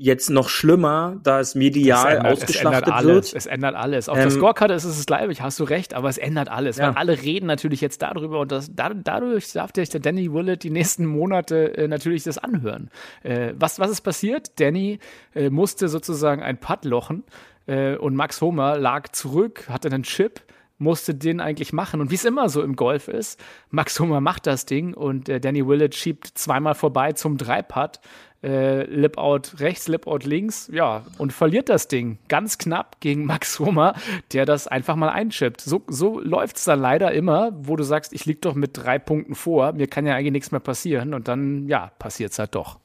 jetzt 0.00 0.30
noch 0.30 0.48
schlimmer, 0.48 1.20
da 1.22 1.40
es 1.40 1.54
medial 1.54 2.16
ändert, 2.16 2.32
ausgeschlachtet 2.32 2.94
es 2.96 3.04
wird. 3.04 3.34
Es 3.34 3.46
ändert 3.46 3.74
alles. 3.74 4.08
Auf 4.08 4.16
ähm, 4.16 4.22
der 4.22 4.30
Scorecard 4.30 4.70
ist 4.70 4.84
es 4.84 4.96
das 4.96 5.06
gleiche, 5.06 5.42
hast 5.42 5.60
du 5.60 5.64
recht, 5.64 5.92
aber 5.92 6.08
es 6.08 6.16
ändert 6.16 6.48
alles. 6.48 6.78
Ja. 6.78 6.88
Weil 6.88 6.94
alle 6.94 7.22
reden 7.22 7.46
natürlich 7.46 7.82
jetzt 7.82 8.00
darüber 8.00 8.40
und 8.40 8.50
das, 8.50 8.74
da, 8.74 8.90
dadurch 8.94 9.52
darf 9.52 9.72
der 9.72 9.84
Danny 9.84 10.32
Willett 10.32 10.62
die 10.62 10.70
nächsten 10.70 11.04
Monate 11.04 11.76
äh, 11.76 11.86
natürlich 11.86 12.24
das 12.24 12.38
anhören. 12.38 12.90
Äh, 13.22 13.52
was, 13.56 13.78
was 13.78 13.90
ist 13.90 14.00
passiert? 14.00 14.58
Danny 14.58 15.00
äh, 15.34 15.50
musste 15.50 15.88
sozusagen 15.88 16.42
ein 16.42 16.56
Putt 16.56 16.86
lochen 16.86 17.24
äh, 17.66 17.96
und 17.96 18.16
Max 18.16 18.40
Homer 18.40 18.78
lag 18.78 19.08
zurück, 19.08 19.68
hatte 19.68 19.88
einen 19.88 20.04
Chip 20.04 20.40
musste 20.80 21.14
den 21.14 21.40
eigentlich 21.40 21.74
machen. 21.74 22.00
Und 22.00 22.10
wie 22.10 22.14
es 22.14 22.24
immer 22.24 22.48
so 22.48 22.62
im 22.62 22.74
Golf 22.74 23.06
ist, 23.06 23.38
Max 23.68 24.00
Homer 24.00 24.22
macht 24.22 24.46
das 24.46 24.64
Ding 24.64 24.94
und 24.94 25.28
äh, 25.28 25.38
Danny 25.38 25.66
Willett 25.66 25.94
schiebt 25.94 26.26
zweimal 26.26 26.74
vorbei 26.74 27.12
zum 27.12 27.36
Dreipad 27.36 28.00
äh, 28.42 28.84
Lip-Out 28.84 29.60
rechts, 29.60 29.88
Lip-Out 29.88 30.24
links, 30.24 30.70
ja, 30.72 31.04
und 31.18 31.32
verliert 31.32 31.68
das 31.68 31.88
Ding 31.88 32.18
ganz 32.28 32.58
knapp 32.58 33.00
gegen 33.00 33.26
Max 33.26 33.58
Homer, 33.58 33.94
der 34.32 34.46
das 34.46 34.66
einfach 34.66 34.96
mal 34.96 35.10
einschippt. 35.10 35.60
So, 35.60 35.82
so 35.88 36.20
läuft 36.20 36.56
es 36.56 36.64
dann 36.64 36.80
leider 36.80 37.12
immer, 37.12 37.52
wo 37.54 37.76
du 37.76 37.84
sagst, 37.84 38.12
ich 38.12 38.24
lieg 38.26 38.40
doch 38.42 38.54
mit 38.54 38.70
drei 38.74 38.98
Punkten 38.98 39.34
vor, 39.34 39.72
mir 39.72 39.86
kann 39.86 40.06
ja 40.06 40.14
eigentlich 40.14 40.32
nichts 40.32 40.52
mehr 40.52 40.60
passieren 40.60 41.14
und 41.14 41.28
dann, 41.28 41.68
ja, 41.68 41.92
passiert 41.98 42.32
es 42.32 42.38
halt 42.38 42.54
doch. 42.54 42.78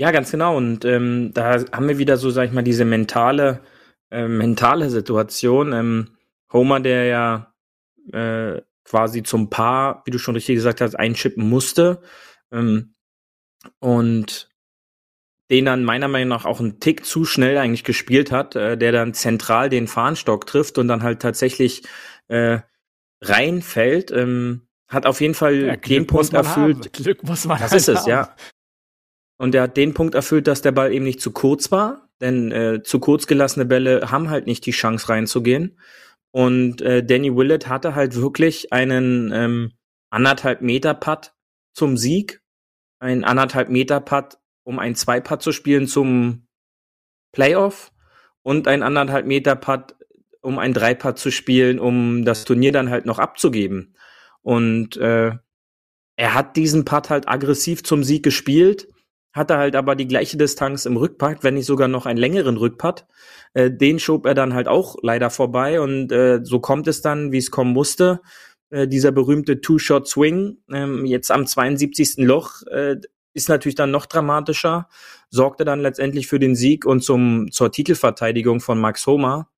Ja, 0.00 0.12
ganz 0.12 0.30
genau. 0.30 0.56
Und 0.56 0.86
ähm, 0.86 1.32
da 1.34 1.62
haben 1.72 1.86
wir 1.86 1.98
wieder 1.98 2.16
so, 2.16 2.30
sag 2.30 2.46
ich 2.46 2.52
mal, 2.52 2.62
diese 2.62 2.86
mentale, 2.86 3.60
äh, 4.10 4.26
mentale 4.26 4.88
Situation. 4.88 5.74
Ähm, 5.74 6.16
Homer, 6.50 6.80
der 6.80 7.04
ja 7.04 7.52
äh, 8.12 8.62
quasi 8.84 9.22
zum 9.22 9.50
Paar, 9.50 10.02
wie 10.06 10.10
du 10.10 10.18
schon 10.18 10.34
richtig 10.34 10.54
gesagt 10.56 10.80
hast, 10.80 10.94
einschippen 10.94 11.46
musste. 11.46 12.00
Ähm, 12.50 12.94
und 13.78 14.50
den 15.50 15.64
dann 15.64 15.84
meiner 15.84 16.08
Meinung 16.08 16.28
nach 16.28 16.44
auch 16.44 16.60
einen 16.60 16.78
Tick 16.78 17.04
zu 17.04 17.24
schnell 17.24 17.58
eigentlich 17.58 17.84
gespielt 17.84 18.30
hat, 18.30 18.54
äh, 18.54 18.78
der 18.78 18.92
dann 18.92 19.14
zentral 19.14 19.68
den 19.68 19.88
Fahnenstock 19.88 20.46
trifft 20.46 20.78
und 20.78 20.86
dann 20.88 21.02
halt 21.02 21.20
tatsächlich 21.20 21.82
äh, 22.28 22.60
reinfällt, 23.20 24.12
ähm, 24.12 24.62
hat 24.88 25.06
auf 25.06 25.20
jeden 25.20 25.34
Fall 25.34 25.54
ja, 25.56 25.76
den 25.76 26.06
Punkt 26.06 26.32
erfüllt. 26.32 26.76
Haben. 26.76 26.92
Glück 26.92 27.24
muss 27.24 27.44
man 27.44 27.58
Das 27.58 27.72
halt 27.72 27.80
ist 27.80 27.88
es, 27.88 28.00
haben. 28.00 28.08
ja. 28.10 28.36
Und 29.38 29.54
er 29.54 29.62
hat 29.62 29.76
den 29.76 29.94
Punkt 29.94 30.14
erfüllt, 30.14 30.46
dass 30.46 30.62
der 30.62 30.72
Ball 30.72 30.92
eben 30.92 31.04
nicht 31.04 31.20
zu 31.20 31.32
kurz 31.32 31.72
war, 31.72 32.08
denn 32.20 32.52
äh, 32.52 32.82
zu 32.82 33.00
kurz 33.00 33.26
gelassene 33.26 33.64
Bälle 33.64 34.10
haben 34.10 34.30
halt 34.30 34.46
nicht 34.46 34.66
die 34.66 34.72
Chance 34.72 35.08
reinzugehen. 35.08 35.78
Und 36.30 36.80
äh, 36.82 37.04
Danny 37.04 37.34
Willett 37.34 37.66
hatte 37.66 37.94
halt 37.94 38.14
wirklich 38.14 38.72
einen 38.72 39.32
ähm, 39.32 39.72
anderthalb 40.10 40.60
Meter 40.60 40.94
Putt 40.94 41.32
zum 41.72 41.96
Sieg 41.96 42.39
ein 43.00 43.24
anderthalb 43.24 43.70
Meter 43.70 44.00
Putt, 44.00 44.38
um 44.62 44.78
ein 44.78 44.94
zwei 44.94 45.20
Putt 45.20 45.42
zu 45.42 45.52
spielen 45.52 45.88
zum 45.88 46.46
Playoff 47.32 47.92
und 48.42 48.68
ein 48.68 48.82
anderthalb 48.82 49.26
Meter 49.26 49.56
Putt, 49.56 49.96
um 50.42 50.58
ein 50.58 50.72
drei 50.72 50.94
Putt 50.94 51.18
zu 51.18 51.30
spielen, 51.30 51.78
um 51.78 52.24
das 52.24 52.44
Turnier 52.44 52.72
dann 52.72 52.90
halt 52.90 53.06
noch 53.06 53.18
abzugeben. 53.18 53.96
Und 54.42 54.96
äh, 54.96 55.32
er 56.16 56.34
hat 56.34 56.56
diesen 56.56 56.84
Putt 56.84 57.10
halt 57.10 57.28
aggressiv 57.28 57.82
zum 57.82 58.04
Sieg 58.04 58.22
gespielt, 58.22 58.88
hatte 59.32 59.56
halt 59.56 59.76
aber 59.76 59.96
die 59.96 60.08
gleiche 60.08 60.36
Distanz 60.36 60.84
im 60.84 60.96
Rückputt, 60.96 61.42
wenn 61.42 61.54
nicht 61.54 61.66
sogar 61.66 61.88
noch 61.88 62.06
einen 62.06 62.18
längeren 62.18 62.56
Rückputt. 62.56 63.06
Äh, 63.54 63.70
den 63.70 63.98
schob 63.98 64.26
er 64.26 64.34
dann 64.34 64.54
halt 64.54 64.68
auch 64.68 64.96
leider 65.02 65.30
vorbei 65.30 65.80
und 65.80 66.12
äh, 66.12 66.40
so 66.42 66.60
kommt 66.60 66.86
es 66.88 67.00
dann, 67.00 67.32
wie 67.32 67.38
es 67.38 67.50
kommen 67.50 67.72
musste. 67.72 68.20
Äh, 68.70 68.88
dieser 68.88 69.12
berühmte 69.12 69.60
Two-Shot-Swing, 69.60 70.58
ähm, 70.72 71.04
jetzt 71.04 71.30
am 71.30 71.46
72. 71.46 72.18
Loch, 72.18 72.62
äh, 72.70 72.96
ist 73.34 73.48
natürlich 73.48 73.76
dann 73.76 73.90
noch 73.90 74.06
dramatischer, 74.06 74.88
sorgte 75.28 75.64
dann 75.64 75.80
letztendlich 75.80 76.26
für 76.26 76.38
den 76.38 76.54
Sieg 76.56 76.84
und 76.84 77.02
zum, 77.02 77.50
zur 77.50 77.70
Titelverteidigung 77.70 78.60
von 78.60 78.80
Max 78.80 79.06
Homer, 79.06 79.48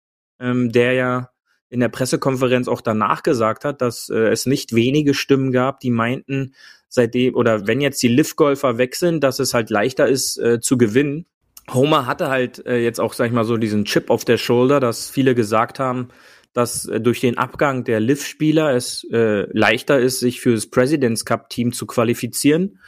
ähm, 0.40 0.72
der 0.72 0.92
ja 0.92 1.30
in 1.68 1.80
der 1.80 1.88
Pressekonferenz 1.88 2.68
auch 2.68 2.82
danach 2.82 3.22
gesagt 3.22 3.64
hat, 3.64 3.80
dass 3.80 4.10
äh, 4.10 4.28
es 4.28 4.44
nicht 4.44 4.74
wenige 4.74 5.14
Stimmen 5.14 5.52
gab, 5.52 5.80
die 5.80 5.90
meinten, 5.90 6.54
seitdem, 6.88 7.34
oder 7.34 7.66
wenn 7.66 7.80
jetzt 7.80 8.02
die 8.02 8.08
Lift-Golfer 8.08 8.76
weg 8.76 8.94
sind, 8.94 9.24
dass 9.24 9.38
es 9.38 9.54
halt 9.54 9.70
leichter 9.70 10.06
ist 10.06 10.38
äh, 10.38 10.60
zu 10.60 10.76
gewinnen. 10.76 11.24
Homer 11.72 12.06
hatte 12.06 12.28
halt 12.28 12.64
äh, 12.66 12.76
jetzt 12.78 13.00
auch, 13.00 13.14
sag 13.14 13.26
ich 13.26 13.32
mal, 13.32 13.44
so 13.44 13.56
diesen 13.56 13.86
Chip 13.86 14.10
auf 14.10 14.26
der 14.26 14.36
Shoulder, 14.36 14.80
dass 14.80 15.08
viele 15.08 15.34
gesagt 15.34 15.78
haben, 15.78 16.08
dass 16.52 16.86
äh, 16.86 17.00
durch 17.00 17.20
den 17.20 17.38
Abgang 17.38 17.84
der 17.84 18.00
Liv-Spieler 18.00 18.74
es 18.74 19.06
äh, 19.10 19.46
leichter 19.52 19.98
ist, 20.00 20.20
sich 20.20 20.40
für 20.40 20.52
das 20.54 20.68
Presidents 20.68 21.24
Cup-Team 21.24 21.72
zu 21.72 21.86
qualifizieren. 21.86 22.78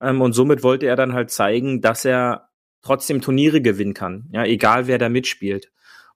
Ähm, 0.00 0.20
und 0.20 0.32
somit 0.32 0.62
wollte 0.62 0.86
er 0.86 0.96
dann 0.96 1.12
halt 1.12 1.30
zeigen, 1.30 1.80
dass 1.80 2.04
er 2.04 2.48
trotzdem 2.82 3.20
Turniere 3.20 3.60
gewinnen 3.60 3.94
kann, 3.94 4.28
ja, 4.32 4.44
egal 4.44 4.86
wer 4.86 4.98
da 4.98 5.08
mitspielt. 5.08 5.70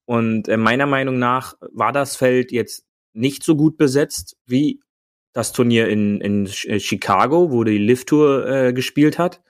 Und 0.07 0.49
äh, 0.49 0.57
meiner 0.57 0.87
Meinung 0.87 1.19
nach 1.19 1.55
war 1.73 1.93
das 1.93 2.17
Feld 2.17 2.53
jetzt 2.53 2.87
nicht 3.13 3.43
so 3.43 3.57
gut 3.57 3.77
besetzt 3.77 4.37
wie 4.47 4.81
das 5.33 5.53
Turnier 5.53 5.89
in, 5.89 6.21
in 6.21 6.47
äh, 6.47 6.81
Chicago, 6.81 7.51
wo 7.51 7.65
die 7.65 7.79
Live 7.79 8.05
Tour 8.05 8.47
äh, 8.47 8.73
gespielt 8.73 9.19
hat, 9.19 9.43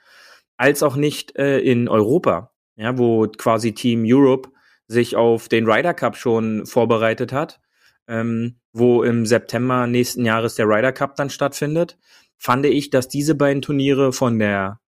als 0.57 0.83
auch 0.83 0.97
nicht 0.97 1.37
äh, 1.37 1.59
in 1.59 1.89
Europa, 1.89 2.53
ja, 2.77 2.97
wo 2.99 3.29
quasi 3.29 3.73
Team 3.73 4.05
Europe 4.07 4.51
sich 4.87 5.17
auf 5.17 5.49
den 5.49 5.69
Ryder 5.69 5.95
Cup 5.95 6.17
schon 6.17 6.67
vorbereitet 6.67 7.33
hat, 7.33 7.61
ähm, 8.07 8.57
wo 8.73 9.03
im 9.03 9.27
September 9.27 9.87
nächsten 9.87 10.25
Jahres 10.25 10.55
der 10.55 10.67
Ryder 10.67 10.93
Cup 10.93 11.17
dann 11.17 11.31
stattfindet, 11.31 11.99
fand 12.37 12.67
ich, 12.67 12.91
dass 12.91 13.09
diese 13.09 13.35
beiden 13.35 13.63
Turniere 13.63 14.13
von 14.13 14.39
der 14.39 14.81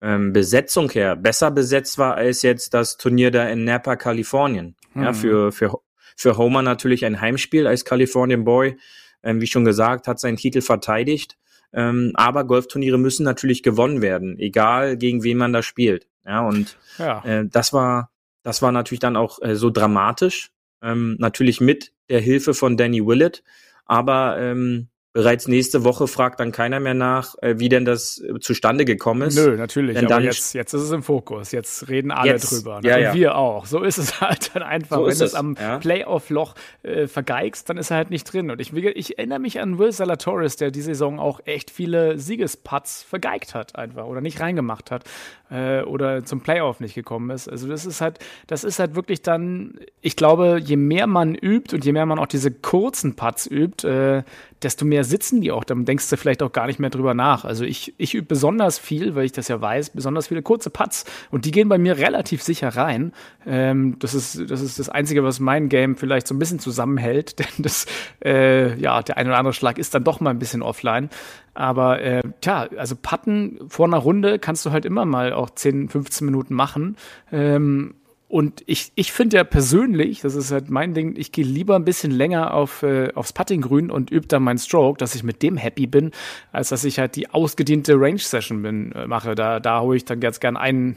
ähm, 0.00 0.32
Besetzung 0.32 0.90
her 0.90 1.16
besser 1.16 1.50
besetzt 1.50 1.98
war 1.98 2.14
als 2.14 2.42
jetzt 2.42 2.74
das 2.74 2.96
Turnier 2.96 3.30
da 3.30 3.48
in 3.48 3.64
Napa, 3.64 3.96
Kalifornien. 3.96 4.76
Mhm. 4.94 5.02
Ja, 5.02 5.12
für, 5.12 5.52
für, 5.52 5.78
für 6.16 6.36
Homer 6.36 6.62
natürlich 6.62 7.04
ein 7.04 7.20
Heimspiel 7.20 7.66
als 7.66 7.84
Californian 7.84 8.44
Boy. 8.44 8.76
Ähm, 9.22 9.40
wie 9.40 9.46
schon 9.46 9.64
gesagt, 9.64 10.08
hat 10.08 10.18
seinen 10.18 10.36
Titel 10.36 10.60
verteidigt. 10.60 11.38
Ähm, 11.72 12.12
aber 12.14 12.44
Golfturniere 12.44 12.98
müssen 12.98 13.24
natürlich 13.24 13.62
gewonnen 13.62 14.02
werden, 14.02 14.38
egal 14.38 14.96
gegen 14.96 15.22
wen 15.22 15.38
man 15.38 15.52
da 15.52 15.62
spielt. 15.62 16.06
Ja, 16.26 16.46
und 16.46 16.76
ja. 16.98 17.24
Äh, 17.24 17.46
das 17.48 17.72
war 17.72 18.11
das 18.42 18.62
war 18.62 18.72
natürlich 18.72 19.00
dann 19.00 19.16
auch 19.16 19.40
äh, 19.42 19.56
so 19.56 19.70
dramatisch. 19.70 20.50
Ähm, 20.82 21.16
natürlich 21.18 21.60
mit 21.60 21.92
der 22.08 22.20
Hilfe 22.20 22.54
von 22.54 22.76
Danny 22.76 23.06
Willett. 23.06 23.42
Aber 23.84 24.38
ähm, 24.38 24.88
bereits 25.12 25.46
nächste 25.46 25.84
Woche 25.84 26.06
fragt 26.06 26.40
dann 26.40 26.52
keiner 26.52 26.80
mehr 26.80 26.94
nach, 26.94 27.34
äh, 27.42 27.58
wie 27.58 27.68
denn 27.68 27.84
das 27.84 28.18
äh, 28.18 28.38
zustande 28.40 28.84
gekommen 28.84 29.22
ist. 29.22 29.36
Nö, 29.36 29.56
natürlich. 29.56 29.94
Denn 29.94 30.06
aber 30.06 30.16
dann 30.16 30.24
jetzt, 30.24 30.54
jetzt 30.54 30.72
ist 30.72 30.82
es 30.82 30.90
im 30.90 31.02
Fokus. 31.02 31.52
Jetzt 31.52 31.88
reden 31.88 32.10
alle 32.10 32.30
Jetzt, 32.30 32.50
drüber. 32.50 32.80
Ne? 32.80 32.88
ja, 32.88 32.96
Und 32.96 33.02
ja. 33.02 33.14
wir 33.14 33.36
auch. 33.36 33.66
So 33.66 33.82
ist 33.82 33.98
es 33.98 34.20
halt 34.20 34.54
dann 34.54 34.62
einfach. 34.62 34.96
So 34.96 35.06
Wenn 35.06 35.18
du 35.18 35.24
es 35.24 35.34
am 35.34 35.56
ja. 35.60 35.78
Playoff-Loch 35.78 36.54
äh, 36.82 37.06
vergeigst, 37.06 37.68
dann 37.68 37.76
ist 37.76 37.90
er 37.90 37.98
halt 37.98 38.10
nicht 38.10 38.24
drin. 38.24 38.50
Und 38.50 38.60
ich, 38.60 38.72
ich 38.72 39.18
erinnere 39.18 39.38
mich 39.38 39.60
an 39.60 39.78
Will 39.78 39.92
Salatoris, 39.92 40.56
der 40.56 40.70
die 40.70 40.82
Saison 40.82 41.18
auch 41.18 41.40
echt 41.44 41.70
viele 41.70 42.18
Siegesputts 42.18 43.02
vergeigt 43.02 43.54
hat 43.54 43.76
einfach 43.76 44.06
oder 44.06 44.20
nicht 44.20 44.40
reingemacht 44.40 44.90
hat 44.90 45.04
äh, 45.50 45.82
oder 45.82 46.24
zum 46.24 46.40
Playoff 46.40 46.80
nicht 46.80 46.94
gekommen 46.94 47.30
ist. 47.30 47.48
Also 47.48 47.68
das 47.68 47.84
ist 47.84 48.00
halt, 48.00 48.18
das 48.46 48.64
ist 48.64 48.78
halt 48.78 48.94
wirklich 48.94 49.22
dann, 49.22 49.78
ich 50.00 50.16
glaube, 50.16 50.58
je 50.62 50.76
mehr 50.76 51.06
man 51.06 51.34
übt 51.34 51.74
und 51.74 51.84
je 51.84 51.92
mehr 51.92 52.06
man 52.06 52.18
auch 52.18 52.26
diese 52.26 52.50
kurzen 52.50 53.14
Putts 53.14 53.46
übt, 53.46 53.86
äh, 53.86 54.22
desto 54.64 54.84
mehr 54.84 55.04
sitzen 55.04 55.40
die 55.40 55.52
auch. 55.52 55.64
Dann 55.64 55.84
denkst 55.84 56.08
du 56.10 56.16
vielleicht 56.16 56.42
auch 56.42 56.52
gar 56.52 56.66
nicht 56.66 56.78
mehr 56.78 56.90
drüber 56.90 57.14
nach. 57.14 57.44
Also 57.44 57.64
ich, 57.64 57.94
ich 57.98 58.14
übe 58.14 58.26
besonders 58.26 58.78
viel, 58.78 59.14
weil 59.14 59.24
ich 59.24 59.32
das 59.32 59.48
ja 59.48 59.60
weiß, 59.60 59.90
besonders 59.90 60.28
viele 60.28 60.42
kurze 60.42 60.70
Putts 60.70 61.04
und 61.30 61.44
die 61.44 61.50
gehen 61.50 61.68
bei 61.68 61.78
mir 61.78 61.98
relativ 61.98 62.42
sicher 62.42 62.68
rein. 62.68 63.12
Ähm, 63.46 63.96
das 63.98 64.14
ist 64.14 64.50
das 64.50 64.60
ist 64.60 64.78
das 64.78 64.88
Einzige, 64.88 65.24
was 65.24 65.40
mein 65.40 65.68
Game 65.68 65.96
vielleicht 65.96 66.26
so 66.26 66.34
ein 66.34 66.38
bisschen 66.38 66.58
zusammenhält, 66.58 67.38
denn 67.38 67.46
das 67.58 67.86
äh, 68.24 68.78
ja 68.78 69.02
der 69.02 69.16
ein 69.16 69.26
oder 69.26 69.38
andere 69.38 69.54
Schlag 69.54 69.78
ist 69.78 69.94
dann 69.94 70.04
doch 70.04 70.20
mal 70.20 70.30
ein 70.30 70.38
bisschen 70.38 70.62
offline. 70.62 71.10
Aber 71.54 72.00
äh, 72.00 72.22
tja, 72.40 72.68
also 72.76 72.96
Putten 72.96 73.58
vor 73.68 73.86
einer 73.86 73.98
Runde 73.98 74.38
kannst 74.38 74.64
du 74.64 74.70
halt 74.70 74.86
immer 74.86 75.04
mal 75.04 75.32
auch 75.32 75.50
10, 75.50 75.90
15 75.90 76.24
Minuten 76.24 76.54
machen. 76.54 76.96
Ähm, 77.30 77.94
und 78.32 78.62
ich, 78.64 78.92
ich 78.94 79.12
finde 79.12 79.36
ja 79.36 79.44
persönlich, 79.44 80.22
das 80.22 80.36
ist 80.36 80.52
halt 80.52 80.70
mein 80.70 80.94
Ding, 80.94 81.16
ich 81.18 81.32
gehe 81.32 81.44
lieber 81.44 81.76
ein 81.76 81.84
bisschen 81.84 82.10
länger 82.10 82.54
auf, 82.54 82.82
äh, 82.82 83.12
aufs 83.14 83.34
Puttinggrün 83.34 83.90
und 83.90 84.10
übe 84.10 84.26
dann 84.26 84.42
meinen 84.42 84.56
Stroke, 84.56 84.96
dass 84.96 85.14
ich 85.14 85.22
mit 85.22 85.42
dem 85.42 85.58
happy 85.58 85.86
bin, 85.86 86.12
als 86.50 86.70
dass 86.70 86.82
ich 86.84 86.98
halt 86.98 87.14
die 87.16 87.28
ausgediente 87.28 87.92
Range-Session 87.94 88.62
bin, 88.62 88.92
äh, 88.92 89.06
mache. 89.06 89.34
Da, 89.34 89.60
da 89.60 89.82
hole 89.82 89.98
ich 89.98 90.06
dann 90.06 90.18
ganz 90.20 90.40
gern 90.40 90.56
einen, 90.56 90.96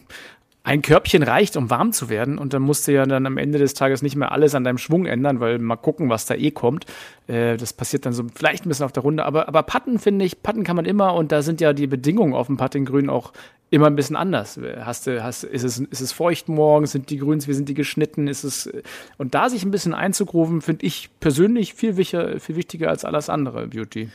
ein 0.64 0.82
Körbchen 0.82 1.24
reicht, 1.24 1.58
um 1.58 1.70
warm 1.70 1.92
zu 1.92 2.08
werden. 2.08 2.38
Und 2.38 2.54
dann 2.54 2.62
musst 2.62 2.88
du 2.88 2.94
ja 2.94 3.06
dann 3.06 3.26
am 3.26 3.38
Ende 3.38 3.60
des 3.60 3.74
Tages 3.74 4.02
nicht 4.02 4.16
mehr 4.16 4.32
alles 4.32 4.56
an 4.56 4.64
deinem 4.64 4.78
Schwung 4.78 5.06
ändern, 5.06 5.42
weil 5.42 5.60
mal 5.60 5.76
gucken, 5.76 6.10
was 6.10 6.26
da 6.26 6.36
eh 6.36 6.52
kommt. 6.52 6.86
Äh, 7.28 7.58
das 7.58 7.74
passiert 7.74 8.06
dann 8.06 8.14
so 8.14 8.24
vielleicht 8.34 8.66
ein 8.66 8.70
bisschen 8.70 8.86
auf 8.86 8.94
der 8.94 9.04
Runde. 9.04 9.26
Aber, 9.26 9.50
aber 9.50 9.64
Putten 9.64 10.00
finde 10.00 10.24
ich, 10.24 10.42
Putten 10.42 10.64
kann 10.64 10.78
man 10.78 10.86
immer 10.86 11.14
und 11.14 11.34
da 11.34 11.42
sind 11.42 11.60
ja 11.60 11.74
die 11.74 11.88
Bedingungen 11.88 12.34
auf 12.34 12.48
dem 12.48 12.56
Puttinggrün 12.56 13.10
auch 13.10 13.34
immer 13.70 13.88
ein 13.88 13.96
bisschen 13.96 14.16
anders. 14.16 14.60
Hast 14.80 15.08
du, 15.08 15.24
hast, 15.24 15.44
ist 15.44 15.64
es, 15.64 15.80
ist 15.80 16.02
es 16.02 16.12
feucht 16.12 16.48
morgens? 16.50 16.92
Sind 16.92 17.10
die 17.10 17.18
Grüns, 17.18 17.48
wie 17.48 17.54
sind 17.54 17.70
die 17.70 17.74
geschnitten? 17.74 18.28
Ist 18.28 18.44
es, 18.44 18.70
und 19.18 19.36
da 19.36 19.50
sich 19.50 19.64
ein 19.64 19.72
bisschen 19.72 19.94
einzugrufen, 19.94 20.62
finde 20.62 20.86
ich 20.86 21.10
persönlich 21.20 21.74
viel 21.74 21.98
wichtiger, 21.98 22.40
viel 22.40 22.56
wichtiger 22.56 22.90
als 22.90 23.06
alles 23.06 23.30
andere, 23.30 23.68
Beauty. 23.68 24.10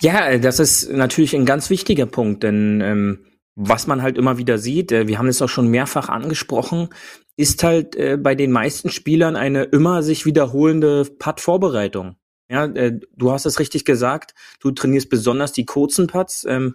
Ja, 0.00 0.36
das 0.38 0.58
ist 0.58 0.90
natürlich 0.90 1.34
ein 1.36 1.46
ganz 1.46 1.70
wichtiger 1.70 2.06
Punkt, 2.06 2.42
denn 2.42 2.80
ähm, 2.80 3.18
was 3.56 3.86
man 3.86 4.02
halt 4.02 4.18
immer 4.18 4.38
wieder 4.38 4.58
sieht, 4.58 4.90
äh, 4.90 5.06
wir 5.06 5.18
haben 5.18 5.28
es 5.28 5.40
auch 5.40 5.48
schon 5.48 5.68
mehrfach 5.68 6.08
angesprochen, 6.08 6.88
ist 7.36 7.62
halt 7.62 7.96
äh, 7.96 8.16
bei 8.16 8.34
den 8.34 8.52
meisten 8.52 8.90
Spielern 8.90 9.36
eine 9.36 9.64
immer 9.64 10.02
sich 10.02 10.26
wiederholende 10.26 11.04
Putt-Vorbereitung. 11.04 12.16
Ja, 12.50 12.66
äh, 12.66 13.00
du 13.16 13.32
hast 13.32 13.46
es 13.46 13.58
richtig 13.58 13.84
gesagt, 13.84 14.34
du 14.60 14.70
trainierst 14.70 15.08
besonders 15.08 15.52
die 15.52 15.64
kurzen 15.64 16.06
Putts. 16.06 16.44
Ähm, 16.48 16.74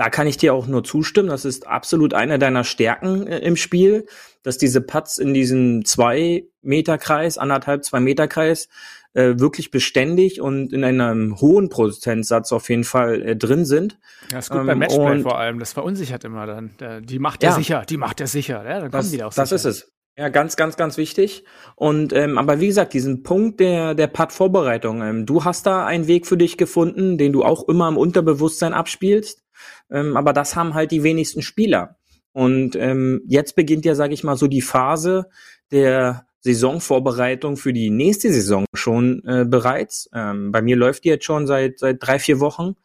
da 0.00 0.08
kann 0.08 0.26
ich 0.26 0.38
dir 0.38 0.54
auch 0.54 0.66
nur 0.66 0.82
zustimmen. 0.82 1.28
Das 1.28 1.44
ist 1.44 1.66
absolut 1.66 2.14
einer 2.14 2.38
deiner 2.38 2.64
Stärken 2.64 3.26
äh, 3.26 3.40
im 3.40 3.54
Spiel, 3.54 4.06
dass 4.42 4.56
diese 4.56 4.80
Putts 4.80 5.18
in 5.18 5.34
diesem 5.34 5.84
zwei 5.84 6.46
Meter 6.62 6.96
Kreis, 6.96 7.36
anderthalb, 7.36 7.84
zwei 7.84 8.00
Meter 8.00 8.26
Kreis 8.26 8.70
äh, 9.12 9.34
wirklich 9.36 9.70
beständig 9.70 10.40
und 10.40 10.72
in 10.72 10.84
einem 10.84 11.38
hohen 11.42 11.68
Prozentsatz 11.68 12.50
auf 12.50 12.70
jeden 12.70 12.84
Fall 12.84 13.20
äh, 13.20 13.36
drin 13.36 13.66
sind. 13.66 13.98
Ja, 14.32 14.38
ist 14.38 14.48
gut 14.48 14.60
Ähm, 14.62 14.66
beim 14.68 14.78
Matchplay 14.78 15.20
vor 15.20 15.38
allem. 15.38 15.58
Das 15.58 15.74
verunsichert 15.74 16.24
immer 16.24 16.46
dann. 16.46 16.70
Die 17.04 17.18
macht 17.18 17.42
er 17.42 17.50
Ja. 17.50 17.56
sicher, 17.56 17.84
die 17.86 17.98
macht 17.98 18.22
er 18.22 18.26
sicher. 18.26 18.64
Ja, 18.64 18.80
dann 18.80 18.90
kommen 18.90 18.92
Das, 18.92 19.10
die 19.10 19.18
da 19.18 19.26
auch 19.26 19.34
das 19.34 19.50
sicher. 19.50 19.56
ist 19.56 19.64
es. 19.82 19.92
Ja, 20.16 20.30
ganz, 20.30 20.56
ganz, 20.56 20.78
ganz 20.78 20.96
wichtig. 20.96 21.44
Und 21.76 22.14
ähm, 22.14 22.38
aber 22.38 22.58
wie 22.60 22.68
gesagt, 22.68 22.94
diesen 22.94 23.22
Punkt 23.22 23.60
der 23.60 23.94
der 23.94 24.06
Putt-Vorbereitung, 24.06 25.02
ähm, 25.02 25.26
du 25.26 25.44
hast 25.44 25.66
da 25.66 25.84
einen 25.84 26.06
Weg 26.06 26.26
für 26.26 26.38
dich 26.38 26.56
gefunden, 26.56 27.18
den 27.18 27.34
du 27.34 27.44
auch 27.44 27.68
immer 27.68 27.86
im 27.86 27.98
Unterbewusstsein 27.98 28.72
abspielst. 28.72 29.42
Ähm, 29.90 30.16
aber 30.16 30.32
das 30.32 30.56
haben 30.56 30.74
halt 30.74 30.90
die 30.90 31.02
wenigsten 31.02 31.42
Spieler. 31.42 31.96
Und 32.32 32.76
ähm, 32.76 33.22
jetzt 33.26 33.56
beginnt 33.56 33.84
ja, 33.84 33.94
sage 33.94 34.14
ich 34.14 34.24
mal, 34.24 34.36
so 34.36 34.46
die 34.46 34.62
Phase 34.62 35.28
der 35.72 36.26
Saisonvorbereitung 36.40 37.56
für 37.56 37.72
die 37.72 37.90
nächste 37.90 38.32
Saison 38.32 38.64
schon 38.74 39.22
äh, 39.26 39.44
bereits. 39.44 40.08
Ähm, 40.14 40.52
bei 40.52 40.62
mir 40.62 40.76
läuft 40.76 41.04
die 41.04 41.08
jetzt 41.08 41.24
schon 41.24 41.46
seit 41.46 41.78
seit 41.78 41.98
drei 42.00 42.18
vier 42.18 42.40
Wochen. 42.40 42.76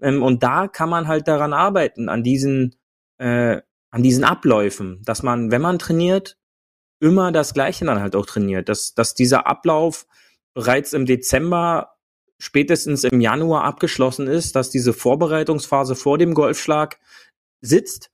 Ähm, 0.00 0.22
und 0.22 0.42
da 0.42 0.68
kann 0.68 0.88
man 0.88 1.06
halt 1.06 1.28
daran 1.28 1.52
arbeiten, 1.52 2.08
an 2.08 2.22
diesen 2.22 2.74
äh, 3.18 3.60
an 3.94 4.02
diesen 4.02 4.24
Abläufen, 4.24 5.02
dass 5.04 5.22
man, 5.22 5.52
wenn 5.52 5.62
man 5.62 5.78
trainiert, 5.78 6.36
immer 6.98 7.30
das 7.30 7.54
Gleiche 7.54 7.84
dann 7.84 8.00
halt 8.00 8.16
auch 8.16 8.26
trainiert, 8.26 8.68
dass, 8.68 8.94
dass 8.94 9.14
dieser 9.14 9.46
Ablauf 9.46 10.08
bereits 10.52 10.92
im 10.92 11.06
Dezember, 11.06 11.93
spätestens 12.38 13.04
im 13.04 13.20
Januar 13.20 13.64
abgeschlossen 13.64 14.26
ist, 14.26 14.56
dass 14.56 14.70
diese 14.70 14.92
Vorbereitungsphase 14.92 15.94
vor 15.94 16.18
dem 16.18 16.34
Golfschlag 16.34 16.98
sitzt 17.60 18.10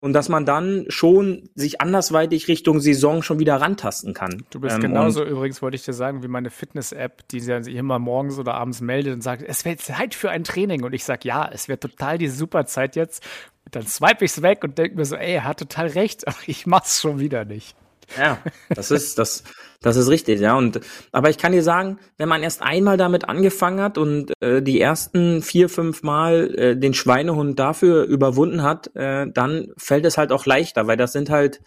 und 0.00 0.12
dass 0.12 0.28
man 0.28 0.44
dann 0.44 0.84
schon 0.88 1.48
sich 1.54 1.80
andersweitig 1.80 2.48
Richtung 2.48 2.80
Saison 2.80 3.22
schon 3.22 3.38
wieder 3.38 3.56
rantasten 3.56 4.14
kann. 4.14 4.44
Du 4.50 4.60
bist 4.60 4.76
Ähm, 4.76 4.82
genauso 4.82 5.24
übrigens, 5.24 5.62
wollte 5.62 5.74
ich 5.74 5.84
dir 5.84 5.94
sagen, 5.94 6.22
wie 6.22 6.28
meine 6.28 6.50
Fitness-App, 6.50 7.26
die 7.28 7.40
sich 7.40 7.74
immer 7.74 7.98
morgens 7.98 8.38
oder 8.38 8.54
abends 8.54 8.80
meldet 8.80 9.14
und 9.14 9.22
sagt, 9.22 9.42
es 9.42 9.64
wird 9.64 9.80
Zeit 9.80 10.14
für 10.14 10.30
ein 10.30 10.44
Training. 10.44 10.84
Und 10.84 10.92
ich 10.92 11.04
sag, 11.04 11.24
ja, 11.24 11.48
es 11.50 11.68
wird 11.68 11.80
total 11.80 12.18
die 12.18 12.28
super 12.28 12.66
Zeit 12.66 12.94
jetzt. 12.94 13.26
Und 13.64 13.74
dann 13.74 13.86
swipe 13.86 14.24
ich's 14.24 14.42
weg 14.42 14.62
und 14.62 14.78
denke 14.78 14.96
mir 14.96 15.04
so, 15.04 15.16
ey, 15.16 15.34
er 15.34 15.44
hat 15.44 15.58
total 15.58 15.88
recht, 15.88 16.28
aber 16.28 16.36
ich 16.46 16.66
mach's 16.66 17.00
schon 17.00 17.18
wieder 17.18 17.44
nicht. 17.44 17.74
Ja, 18.18 18.38
das 18.68 18.90
ist, 18.90 19.18
das, 19.18 19.42
das 19.80 19.96
ist 19.96 20.08
richtig, 20.08 20.40
ja. 20.40 20.56
Und 20.56 20.80
aber 21.12 21.30
ich 21.30 21.38
kann 21.38 21.52
dir 21.52 21.62
sagen, 21.62 21.98
wenn 22.18 22.28
man 22.28 22.42
erst 22.42 22.62
einmal 22.62 22.96
damit 22.96 23.28
angefangen 23.28 23.80
hat 23.80 23.98
und 23.98 24.32
äh, 24.40 24.62
die 24.62 24.80
ersten 24.80 25.42
vier, 25.42 25.68
fünf 25.68 26.02
Mal 26.02 26.54
äh, 26.56 26.76
den 26.76 26.94
Schweinehund 26.94 27.58
dafür 27.58 28.04
überwunden 28.04 28.62
hat, 28.62 28.94
äh, 28.94 29.26
dann 29.28 29.72
fällt 29.76 30.04
es 30.06 30.18
halt 30.18 30.32
auch 30.32 30.46
leichter, 30.46 30.86
weil 30.86 30.96
das 30.96 31.12
sind 31.12 31.30
halt 31.30 31.60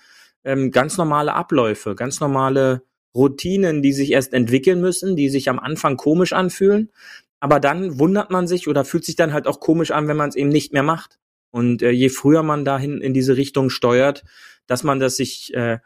ähm, 0.44 0.72
ganz 0.72 0.98
normale 0.98 1.34
Abläufe, 1.34 1.96
ganz 1.96 2.20
normale 2.20 2.84
Routinen, 3.16 3.82
die 3.82 3.94
sich 3.94 4.12
erst 4.12 4.34
entwickeln 4.34 4.82
müssen, 4.82 5.16
die 5.16 5.30
sich 5.30 5.50
am 5.50 5.60
Anfang 5.60 5.98
komisch 5.98 6.34
anfühlen. 6.34 6.92
Aber 7.40 7.60
dann 7.60 8.00
wundert 8.00 8.32
man 8.32 8.48
sich 8.48 8.68
oder 8.68 8.86
fühlt 8.86 9.06
sich 9.06 9.16
dann 9.16 9.34
halt 9.34 9.48
auch 9.48 9.60
komisch 9.60 9.92
an, 9.92 10.08
wenn 10.08 10.18
man 10.18 10.30
es 10.30 10.36
eben 10.36 10.50
nicht 10.50 10.74
mehr 10.74 10.84
macht. 10.84 11.20
Und 11.52 11.82
äh, 11.82 11.90
je 11.90 12.10
früher 12.10 12.44
man 12.44 12.66
dahin 12.66 13.02
in 13.02 13.14
diese 13.14 13.38
Richtung 13.38 13.70
steuert, 13.70 14.24
dass 14.68 14.84
man 14.84 15.00
das 15.00 15.16
sich 15.16 15.54
äh, 15.54 15.80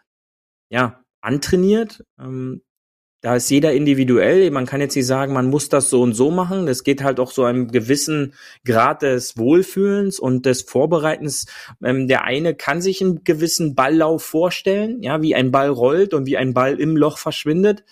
ja, 0.73 1.03
antrainiert. 1.21 2.03
Ähm, 2.19 2.63
da 3.21 3.35
ist 3.37 3.49
jeder 3.49 3.73
individuell. 3.73 4.49
Man 4.51 4.65
kann 4.65 4.81
jetzt 4.81 4.95
nicht 4.95 5.05
sagen, 5.05 5.31
man 5.33 5.49
muss 5.49 5.69
das 5.69 5.89
so 5.89 6.01
und 6.01 6.13
so 6.13 6.31
machen. 6.31 6.65
Das 6.65 6.83
geht 6.83 7.03
halt 7.03 7.19
auch 7.19 7.31
so 7.31 7.45
einem 7.45 7.69
gewissen 7.69 8.33
Grad 8.65 9.03
des 9.03 9.37
Wohlfühlens 9.37 10.19
und 10.19 10.45
des 10.47 10.63
Vorbereitens. 10.63 11.45
Ähm, 11.81 12.07
der 12.07 12.23
eine 12.23 12.55
kann 12.55 12.81
sich 12.81 13.01
einen 13.01 13.23
gewissen 13.23 13.75
Balllauf 13.75 14.23
vorstellen, 14.25 15.03
ja, 15.03 15.21
wie 15.21 15.35
ein 15.35 15.51
Ball 15.51 15.69
rollt 15.69 16.13
und 16.15 16.25
wie 16.25 16.37
ein 16.37 16.53
Ball 16.53 16.79
im 16.79 16.97
Loch 16.97 17.17
verschwindet 17.17 17.83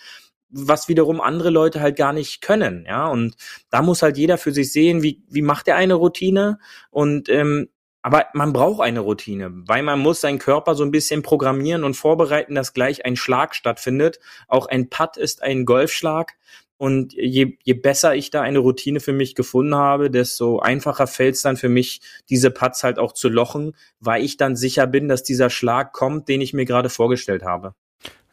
was 0.54 0.86
wiederum 0.86 1.22
andere 1.22 1.48
Leute 1.48 1.80
halt 1.80 1.96
gar 1.96 2.12
nicht 2.12 2.42
können, 2.42 2.84
ja. 2.86 3.06
Und 3.06 3.36
da 3.70 3.80
muss 3.80 4.02
halt 4.02 4.18
jeder 4.18 4.36
für 4.36 4.52
sich 4.52 4.70
sehen, 4.70 5.02
wie, 5.02 5.22
wie 5.30 5.40
macht 5.40 5.66
er 5.66 5.76
eine 5.76 5.94
Routine 5.94 6.58
und 6.90 7.30
ähm, 7.30 7.70
aber 8.02 8.26
man 8.34 8.52
braucht 8.52 8.82
eine 8.82 9.00
Routine, 9.00 9.52
weil 9.66 9.84
man 9.84 10.00
muss 10.00 10.20
seinen 10.20 10.40
Körper 10.40 10.74
so 10.74 10.84
ein 10.84 10.90
bisschen 10.90 11.22
programmieren 11.22 11.84
und 11.84 11.94
vorbereiten, 11.94 12.56
dass 12.56 12.74
gleich 12.74 13.04
ein 13.04 13.16
Schlag 13.16 13.54
stattfindet. 13.54 14.18
Auch 14.48 14.66
ein 14.66 14.90
Putt 14.90 15.16
ist 15.16 15.42
ein 15.42 15.64
Golfschlag. 15.64 16.32
Und 16.78 17.12
je, 17.12 17.58
je 17.62 17.74
besser 17.74 18.16
ich 18.16 18.30
da 18.30 18.42
eine 18.42 18.58
Routine 18.58 18.98
für 18.98 19.12
mich 19.12 19.36
gefunden 19.36 19.76
habe, 19.76 20.10
desto 20.10 20.58
einfacher 20.58 21.06
fällt 21.06 21.36
es 21.36 21.42
dann 21.42 21.56
für 21.56 21.68
mich, 21.68 22.00
diese 22.28 22.50
Putts 22.50 22.82
halt 22.82 22.98
auch 22.98 23.12
zu 23.12 23.28
lochen, 23.28 23.76
weil 24.00 24.24
ich 24.24 24.36
dann 24.36 24.56
sicher 24.56 24.88
bin, 24.88 25.06
dass 25.06 25.22
dieser 25.22 25.48
Schlag 25.48 25.92
kommt, 25.92 26.28
den 26.28 26.40
ich 26.40 26.52
mir 26.52 26.64
gerade 26.64 26.88
vorgestellt 26.88 27.44
habe. 27.44 27.76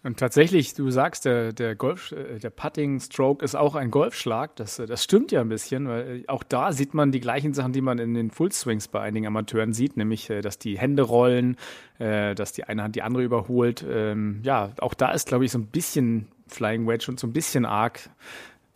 Und 0.02 0.18
tatsächlich, 0.18 0.76
du 0.76 0.90
sagst, 0.92 1.26
der, 1.26 1.52
der 1.52 1.76
Golf, 1.76 2.14
äh, 2.14 2.40
der 2.40 2.52
Putting 2.52 3.02
Stroke 3.02 3.44
ist 3.44 3.56
auch 3.56 3.76
ein 3.76 3.92
Golfschlag. 3.92 4.56
Das, 4.56 4.80
äh, 4.80 4.86
das 4.86 5.04
stimmt 5.04 5.32
ja 5.34 5.42
ein 5.42 5.50
bisschen, 5.50 5.90
weil 5.90 6.22
äh, 6.22 6.28
auch 6.28 6.44
da 6.44 6.72
sieht 6.72 6.94
man 6.94 7.12
die 7.12 7.20
gleichen 7.20 7.54
Sachen, 7.54 7.74
die 7.74 7.82
man 7.82 8.00
in 8.00 8.14
den 8.14 8.32
Full 8.32 8.52
Swings 8.54 8.88
bei 8.88 9.02
einigen 9.02 9.28
Amateuren 9.28 9.74
sieht, 9.74 9.98
nämlich, 9.98 10.28
dass 10.28 10.58
die 10.58 10.78
Hände 10.78 11.04
rollen, 11.04 11.58
dass 11.98 12.54
die 12.54 12.64
eine 12.64 12.84
Hand 12.84 12.96
die 12.96 13.02
andere 13.02 13.24
überholt. 13.24 13.86
Ähm, 13.90 14.40
ja, 14.44 14.72
auch 14.80 14.94
da 14.94 15.12
ist, 15.12 15.28
glaube 15.28 15.46
ich, 15.46 15.52
so 15.52 15.60
ein 15.60 15.66
bisschen 15.66 16.28
Flying 16.48 16.88
Wedge 16.88 17.08
und 17.10 17.20
so 17.20 17.28
ein 17.28 17.34
bisschen 17.34 17.66
arg 17.66 18.10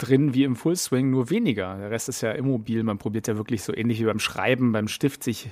drin 0.03 0.33
wie 0.33 0.43
im 0.43 0.55
Full 0.55 0.75
Swing, 0.75 1.09
nur 1.09 1.29
weniger. 1.29 1.77
Der 1.77 1.91
Rest 1.91 2.09
ist 2.09 2.21
ja 2.21 2.31
immobil. 2.31 2.83
Man 2.83 2.97
probiert 2.97 3.27
ja 3.27 3.37
wirklich 3.37 3.63
so 3.63 3.73
ähnlich 3.73 3.99
wie 3.99 4.05
beim 4.05 4.19
Schreiben, 4.19 4.71
beim 4.71 4.87
Stift 4.87 5.23
sich 5.23 5.49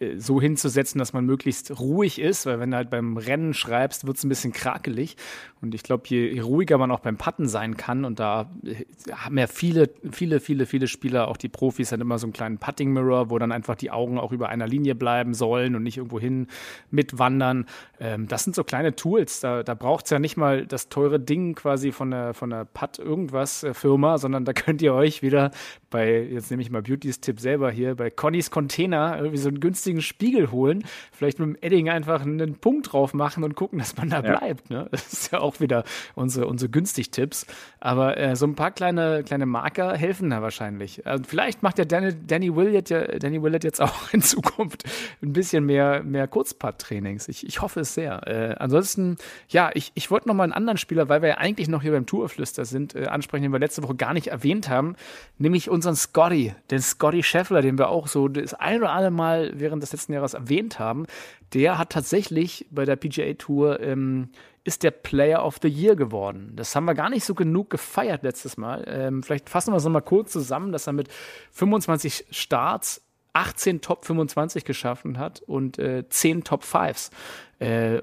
äh, 0.00 0.18
so 0.18 0.40
hinzusetzen, 0.40 0.98
dass 0.98 1.12
man 1.12 1.24
möglichst 1.24 1.78
ruhig 1.78 2.20
ist, 2.20 2.46
weil 2.46 2.60
wenn 2.60 2.70
du 2.70 2.76
halt 2.76 2.90
beim 2.90 3.16
Rennen 3.16 3.54
schreibst, 3.54 4.06
wird 4.06 4.16
es 4.16 4.24
ein 4.24 4.28
bisschen 4.28 4.52
krakelig. 4.52 5.16
Und 5.60 5.74
ich 5.74 5.82
glaube, 5.82 6.04
je, 6.06 6.32
je, 6.32 6.40
ruhiger 6.40 6.78
man 6.78 6.90
auch 6.90 7.00
beim 7.00 7.16
Patten 7.16 7.48
sein 7.48 7.76
kann, 7.76 8.04
und 8.04 8.18
da 8.18 8.50
äh, 8.64 8.84
haben 9.12 9.38
ja 9.38 9.46
viele, 9.46 9.90
viele, 10.10 10.40
viele, 10.40 10.66
viele 10.66 10.88
Spieler, 10.88 11.28
auch 11.28 11.36
die 11.36 11.48
Profis, 11.48 11.90
dann 11.90 12.00
immer 12.00 12.18
so 12.18 12.26
einen 12.26 12.32
kleinen 12.32 12.58
Putting-Mirror, 12.58 13.30
wo 13.30 13.38
dann 13.38 13.52
einfach 13.52 13.76
die 13.76 13.90
Augen 13.90 14.18
auch 14.18 14.32
über 14.32 14.48
einer 14.48 14.66
Linie 14.66 14.94
bleiben 14.94 15.34
sollen 15.34 15.74
und 15.74 15.82
nicht 15.82 15.98
irgendwo 15.98 16.18
hin 16.18 16.48
mitwandern. 16.90 17.66
Ähm, 18.00 18.28
das 18.28 18.44
sind 18.44 18.56
so 18.56 18.64
kleine 18.64 18.96
Tools. 18.96 19.40
Da, 19.40 19.62
da 19.62 19.74
braucht 19.74 20.06
es 20.06 20.10
ja 20.10 20.18
nicht 20.18 20.36
mal 20.36 20.66
das 20.66 20.88
teure 20.88 21.20
Ding 21.20 21.54
quasi 21.54 21.92
von 21.92 22.10
der, 22.10 22.34
von 22.34 22.50
der 22.50 22.64
Putt 22.64 22.98
irgendwas 22.98 23.62
äh, 23.62 23.74
Firma, 23.92 24.18
sondern 24.18 24.44
da 24.44 24.52
könnt 24.52 24.80
ihr 24.82 24.94
euch 24.94 25.22
wieder 25.22 25.50
bei, 25.92 26.20
jetzt 26.20 26.50
nehme 26.50 26.62
ich 26.62 26.70
mal 26.70 26.82
Beautys 26.82 27.20
Tipp 27.20 27.38
selber 27.38 27.70
hier, 27.70 27.94
bei 27.94 28.10
Connys 28.10 28.50
Container 28.50 29.16
irgendwie 29.16 29.38
so 29.38 29.48
einen 29.48 29.60
günstigen 29.60 30.02
Spiegel 30.02 30.50
holen, 30.50 30.84
vielleicht 31.12 31.38
mit 31.38 31.46
dem 31.46 31.56
Edding 31.60 31.88
einfach 31.88 32.22
einen 32.22 32.56
Punkt 32.56 32.92
drauf 32.92 33.14
machen 33.14 33.44
und 33.44 33.54
gucken, 33.54 33.78
dass 33.78 33.96
man 33.96 34.10
da 34.10 34.22
ja. 34.22 34.36
bleibt. 34.36 34.70
Ne? 34.70 34.88
Das 34.90 35.12
ist 35.12 35.32
ja 35.32 35.40
auch 35.40 35.60
wieder 35.60 35.84
unsere, 36.14 36.46
unsere 36.46 36.70
günstig 36.70 37.10
Tipps. 37.10 37.46
Aber 37.78 38.16
äh, 38.16 38.34
so 38.34 38.46
ein 38.46 38.54
paar 38.54 38.70
kleine, 38.70 39.22
kleine 39.22 39.46
Marker 39.46 39.96
helfen 39.96 40.30
da 40.30 40.42
wahrscheinlich. 40.42 41.06
Also 41.06 41.24
vielleicht 41.24 41.62
macht 41.62 41.78
der 41.78 41.84
Danny, 41.84 42.14
Danny, 42.26 42.56
Willett 42.56 42.90
ja, 42.90 43.06
Danny 43.18 43.42
Willett 43.42 43.64
jetzt 43.64 43.80
auch 43.80 44.12
in 44.12 44.22
Zukunft 44.22 44.84
ein 45.22 45.32
bisschen 45.32 45.66
mehr, 45.66 46.02
mehr 46.02 46.26
Kurzpart-Trainings. 46.26 47.28
Ich, 47.28 47.46
ich 47.46 47.60
hoffe 47.60 47.80
es 47.80 47.94
sehr. 47.94 48.26
Äh, 48.26 48.54
ansonsten, 48.58 49.16
ja, 49.48 49.70
ich, 49.74 49.92
ich 49.94 50.10
wollte 50.10 50.28
noch 50.28 50.34
mal 50.34 50.44
einen 50.44 50.52
anderen 50.52 50.78
Spieler, 50.78 51.08
weil 51.08 51.22
wir 51.22 51.28
ja 51.28 51.38
eigentlich 51.38 51.68
noch 51.68 51.82
hier 51.82 51.92
beim 51.92 52.06
Tourflüster 52.06 52.64
sind, 52.64 52.94
äh, 52.94 53.06
ansprechen, 53.06 53.44
den 53.44 53.52
wir 53.52 53.58
letzte 53.58 53.82
Woche 53.82 53.94
gar 53.94 54.14
nicht 54.14 54.28
erwähnt 54.28 54.68
haben, 54.68 54.96
nämlich 55.38 55.68
unseren 55.86 55.96
Scotty, 55.96 56.54
den 56.70 56.80
Scotty 56.80 57.22
Scheffler, 57.22 57.62
den 57.62 57.78
wir 57.78 57.88
auch 57.88 58.06
so 58.06 58.28
das 58.28 58.54
ein 58.54 58.78
oder 58.78 58.92
andere 58.92 59.10
Mal 59.10 59.52
während 59.54 59.82
des 59.82 59.92
letzten 59.92 60.12
Jahres 60.12 60.34
erwähnt 60.34 60.78
haben. 60.78 61.06
Der 61.52 61.78
hat 61.78 61.90
tatsächlich 61.90 62.66
bei 62.70 62.84
der 62.84 62.96
PGA 62.96 63.34
Tour 63.34 63.80
ähm, 63.80 64.30
ist 64.64 64.84
der 64.84 64.92
Player 64.92 65.44
of 65.44 65.58
the 65.60 65.68
Year 65.68 65.96
geworden. 65.96 66.52
Das 66.54 66.76
haben 66.76 66.84
wir 66.84 66.94
gar 66.94 67.10
nicht 67.10 67.24
so 67.24 67.34
genug 67.34 67.70
gefeiert 67.70 68.22
letztes 68.22 68.56
Mal. 68.56 68.84
Ähm, 68.86 69.22
vielleicht 69.22 69.50
fassen 69.50 69.72
wir 69.72 69.76
es 69.76 69.84
nochmal 69.84 70.02
kurz 70.02 70.30
zusammen, 70.30 70.70
dass 70.70 70.86
er 70.86 70.92
mit 70.92 71.08
25 71.50 72.26
Starts 72.30 73.02
18 73.32 73.80
Top 73.80 74.04
25 74.04 74.64
geschaffen 74.64 75.18
hat 75.18 75.42
und 75.42 75.78
äh, 75.78 76.08
10 76.08 76.44
Top 76.44 76.62
5s. 76.62 77.10
Äh, 77.58 78.02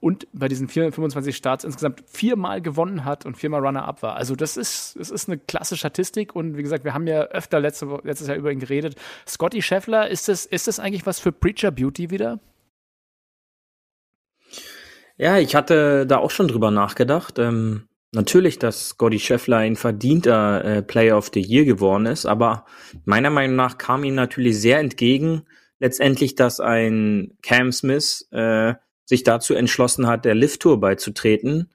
und 0.00 0.28
bei 0.32 0.48
diesen 0.48 0.68
25 0.68 1.36
Starts 1.36 1.64
insgesamt 1.64 2.04
viermal 2.06 2.62
gewonnen 2.62 3.04
hat 3.04 3.26
und 3.26 3.36
viermal 3.36 3.64
Runner-up 3.64 4.02
war. 4.02 4.16
Also 4.16 4.36
das 4.36 4.56
ist, 4.56 4.96
das 4.98 5.10
ist 5.10 5.28
eine 5.28 5.38
klasse 5.38 5.76
Statistik 5.76 6.36
und 6.36 6.56
wie 6.56 6.62
gesagt, 6.62 6.84
wir 6.84 6.94
haben 6.94 7.06
ja 7.06 7.22
öfter 7.22 7.58
letzte, 7.60 8.00
letztes 8.04 8.28
Jahr 8.28 8.36
über 8.36 8.52
ihn 8.52 8.60
geredet. 8.60 8.94
Scotty 9.26 9.60
Scheffler, 9.60 10.08
ist 10.08 10.28
das, 10.28 10.46
ist 10.46 10.68
das 10.68 10.78
eigentlich 10.78 11.06
was 11.06 11.18
für 11.18 11.32
Preacher 11.32 11.70
Beauty 11.70 12.10
wieder? 12.10 12.38
Ja, 15.16 15.38
ich 15.38 15.56
hatte 15.56 16.06
da 16.06 16.18
auch 16.18 16.30
schon 16.30 16.46
drüber 16.46 16.70
nachgedacht. 16.70 17.40
Ähm, 17.40 17.88
natürlich, 18.12 18.60
dass 18.60 18.90
Scotty 18.90 19.18
Scheffler 19.18 19.58
ein 19.58 19.74
verdienter 19.74 20.64
äh, 20.64 20.82
Player 20.82 21.18
of 21.18 21.30
the 21.34 21.40
Year 21.40 21.64
geworden 21.64 22.06
ist, 22.06 22.24
aber 22.24 22.66
meiner 23.04 23.30
Meinung 23.30 23.56
nach 23.56 23.78
kam 23.78 24.04
ihm 24.04 24.14
natürlich 24.14 24.60
sehr 24.60 24.78
entgegen, 24.78 25.42
letztendlich, 25.80 26.36
dass 26.36 26.60
ein 26.60 27.36
Cam 27.42 27.72
Smith 27.72 28.28
äh, 28.30 28.74
sich 29.08 29.24
dazu 29.24 29.54
entschlossen 29.54 30.06
hat, 30.06 30.26
der 30.26 30.34
Lift 30.34 30.60
Tour 30.60 30.78
beizutreten. 30.78 31.70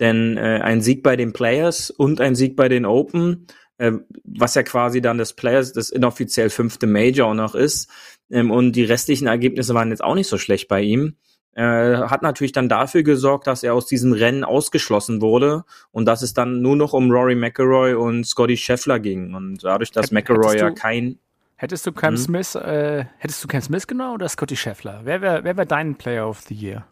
Denn 0.00 0.38
äh, 0.38 0.60
ein 0.62 0.80
Sieg 0.80 1.02
bei 1.02 1.16
den 1.16 1.34
Players 1.34 1.90
und 1.90 2.20
ein 2.20 2.34
Sieg 2.34 2.56
bei 2.56 2.68
den 2.68 2.86
Open, 2.86 3.46
äh, 3.76 3.92
was 4.24 4.54
ja 4.54 4.62
quasi 4.62 5.02
dann 5.02 5.18
das 5.18 5.34
Players, 5.34 5.74
das 5.74 5.90
inoffiziell 5.90 6.48
fünfte 6.48 6.86
Major 6.86 7.28
auch 7.28 7.34
noch 7.34 7.54
ist, 7.54 7.90
ähm, 8.30 8.50
und 8.50 8.72
die 8.72 8.84
restlichen 8.84 9.26
Ergebnisse 9.26 9.74
waren 9.74 9.90
jetzt 9.90 10.02
auch 10.02 10.14
nicht 10.14 10.28
so 10.28 10.38
schlecht 10.38 10.66
bei 10.68 10.80
ihm, 10.80 11.16
äh, 11.52 11.62
hat 11.62 12.22
natürlich 12.22 12.52
dann 12.52 12.70
dafür 12.70 13.02
gesorgt, 13.02 13.46
dass 13.48 13.62
er 13.62 13.74
aus 13.74 13.86
diesem 13.86 14.12
Rennen 14.12 14.44
ausgeschlossen 14.44 15.20
wurde 15.20 15.64
und 15.90 16.06
dass 16.06 16.22
es 16.22 16.32
dann 16.32 16.62
nur 16.62 16.76
noch 16.76 16.94
um 16.94 17.10
Rory 17.10 17.34
McElroy 17.34 17.94
und 17.94 18.24
Scotty 18.24 18.56
Scheffler 18.56 19.00
ging. 19.00 19.34
Und 19.34 19.62
dadurch, 19.62 19.90
dass 19.90 20.10
McElroy 20.10 20.56
ja 20.56 20.70
kein 20.70 21.18
Hättest 21.60 21.84
du 21.86 21.92
Cam 21.92 22.14
mhm. 22.14 22.18
Smith, 22.18 22.54
äh, 22.54 23.04
hättest 23.18 23.42
du 23.42 23.48
Cam 23.48 23.60
Smith 23.60 23.88
genommen 23.88 24.14
oder 24.14 24.28
Scotty 24.28 24.54
Scheffler? 24.54 25.00
Wer 25.02 25.20
wäre 25.20 25.42
wer 25.42 25.56
wär 25.56 25.66
dein 25.66 25.96
Player 25.96 26.28
of 26.28 26.40
the 26.42 26.54
Year? 26.54 26.86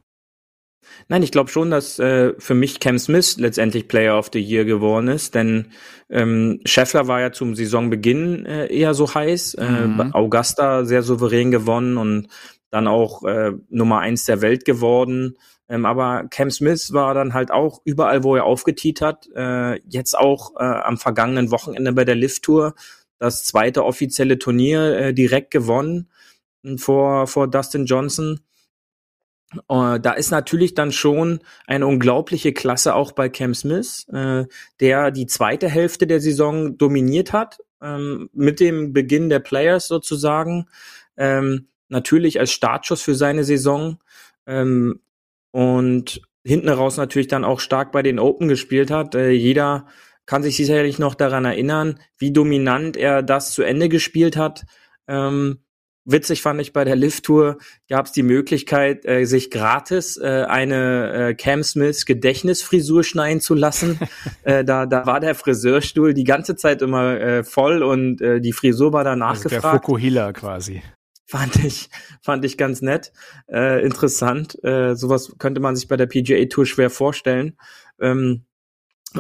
Nein, 1.09 1.22
ich 1.22 1.31
glaube 1.31 1.50
schon, 1.50 1.70
dass 1.70 2.00
äh, 2.00 2.35
für 2.38 2.55
mich 2.55 2.81
Cam 2.81 2.98
Smith 2.98 3.37
letztendlich 3.38 3.87
Player 3.87 4.18
of 4.18 4.31
the 4.33 4.40
Year 4.40 4.64
geworden 4.64 5.09
ist, 5.09 5.37
denn 5.37 5.68
ähm, 6.11 6.61
Scheffler 6.64 7.07
war 7.07 7.20
ja 7.20 7.33
zum 7.33 7.55
Saisonbeginn 7.55 8.44
äh, 8.44 8.66
eher 8.66 8.94
so 8.94 9.12
heiß, 9.12 9.55
äh, 9.55 9.64
mhm. 9.64 10.12
Augusta 10.14 10.85
sehr 10.85 11.02
souverän 11.02 11.50
gewonnen 11.52 11.96
und 11.96 12.29
dann 12.70 12.88
auch 12.88 13.22
äh, 13.22 13.52
Nummer 13.68 14.00
eins 14.00 14.24
der 14.24 14.42
Welt 14.42 14.64
geworden. 14.64 15.37
Ähm, 15.68 15.87
aber 15.87 16.26
Cam 16.31 16.50
Smith 16.50 16.92
war 16.92 17.14
dann 17.14 17.35
halt 17.35 17.52
auch 17.52 17.81
überall, 17.85 18.24
wo 18.24 18.35
er 18.35 18.44
aufgetiet 18.44 19.00
hat, 19.00 19.29
äh, 19.35 19.81
jetzt 19.88 20.18
auch 20.18 20.57
äh, 20.57 20.64
am 20.64 20.98
vergangenen 20.98 21.52
Wochenende 21.52 21.92
bei 21.92 22.05
der 22.05 22.16
Lift 22.16 22.42
Tour 22.42 22.74
das 23.18 23.44
zweite 23.44 23.85
offizielle 23.85 24.38
Turnier 24.38 24.98
äh, 24.98 25.14
direkt 25.14 25.50
gewonnen 25.50 26.09
vor, 26.76 27.26
vor 27.26 27.48
Dustin 27.48 27.87
Johnson. 27.87 28.40
Uh, 29.68 29.98
da 29.98 30.12
ist 30.12 30.33
natürlich 30.33 30.74
dann 30.74 30.90
schon 30.90 31.38
eine 31.68 31.87
unglaubliche 31.87 32.52
Klasse 32.52 32.94
auch 32.96 33.12
bei 33.12 33.29
Cam 33.29 33.55
Smith, 33.55 34.07
äh, 34.12 34.44
der 34.81 35.12
die 35.12 35.26
zweite 35.26 35.68
Hälfte 35.68 36.09
der 36.09 36.20
Saison 36.20 36.76
dominiert 36.76 37.33
hat, 37.33 37.61
ähm, 37.81 38.29
mit 38.33 38.59
dem 38.59 38.92
Beginn 38.92 39.29
der 39.29 39.38
Players 39.38 39.87
sozusagen. 39.87 40.66
Ähm, 41.16 41.68
natürlich 41.88 42.40
als 42.40 42.50
Startschuss 42.50 43.02
für 43.02 43.14
seine 43.14 43.44
Saison. 43.44 43.98
Ähm, 44.46 45.00
und 45.52 46.20
hinten 46.44 46.68
raus 46.68 46.96
natürlich 46.96 47.29
dann 47.29 47.44
auch 47.44 47.61
stark 47.61 47.92
bei 47.92 48.02
den 48.02 48.18
Open 48.18 48.48
gespielt 48.48 48.90
hat. 48.90 49.14
Äh, 49.14 49.31
jeder 49.31 49.87
kann 50.27 50.43
sich 50.43 50.57
sicherlich 50.57 50.99
noch 50.99 51.15
daran 51.15 51.45
erinnern, 51.45 52.01
wie 52.19 52.33
dominant 52.33 52.97
er 52.97 53.23
das 53.23 53.53
zu 53.53 53.62
Ende 53.62 53.89
gespielt 53.89 54.37
hat. 54.37 54.65
Ähm, 55.09 55.61
witzig 56.05 56.43
fand 56.43 56.61
ich 56.61 56.73
bei 56.73 56.85
der 56.85 56.97
Lift-Tour 56.97 57.59
gab 57.89 58.07
es 58.07 58.12
die 58.12 58.23
Möglichkeit, 58.23 59.05
äh, 59.05 59.25
sich 59.25 59.51
gratis 59.51 60.17
äh, 60.17 60.45
eine 60.49 61.12
äh, 61.31 61.35
Cam 61.35 61.62
Smith 61.62 62.07
Gedächtnisfrisur 62.07 63.05
schneiden 63.05 63.41
zu 63.41 63.55
lassen. 63.55 63.99
äh, 64.43 64.65
da, 64.65 64.87
da 64.87 65.07
war 65.07 65.21
der 65.21 65.35
Friseurstuhl 65.35 66.15
die 66.15 66.25
ganze 66.25 66.57
Zeit 66.57 66.83
immer 66.83 67.21
äh, 67.21 67.45
voll 67.45 67.83
und 67.83 68.21
äh, 68.21 68.41
die 68.41 68.53
Frisur 68.53 68.93
war 68.93 69.05
danach 69.05 69.31
also 69.31 69.49
gefragt. 69.49 69.65
Der 69.65 69.71
Fukuhila 69.73 70.33
quasi. 70.33 70.83
Fand 71.29 71.57
ich, 71.65 71.91
fand 72.23 72.45
ich 72.45 72.57
ganz 72.57 72.83
nett, 72.83 73.12
äh, 73.51 73.85
interessant. 73.85 74.62
Äh, 74.62 74.95
sowas 74.95 75.35
könnte 75.39 75.61
man 75.61 75.75
sich 75.75 75.89
bei 75.89 75.97
der 75.97 76.07
PGA 76.07 76.45
Tour 76.47 76.67
schwer 76.67 76.89
vorstellen. 76.89 77.57
Ähm, 78.01 78.45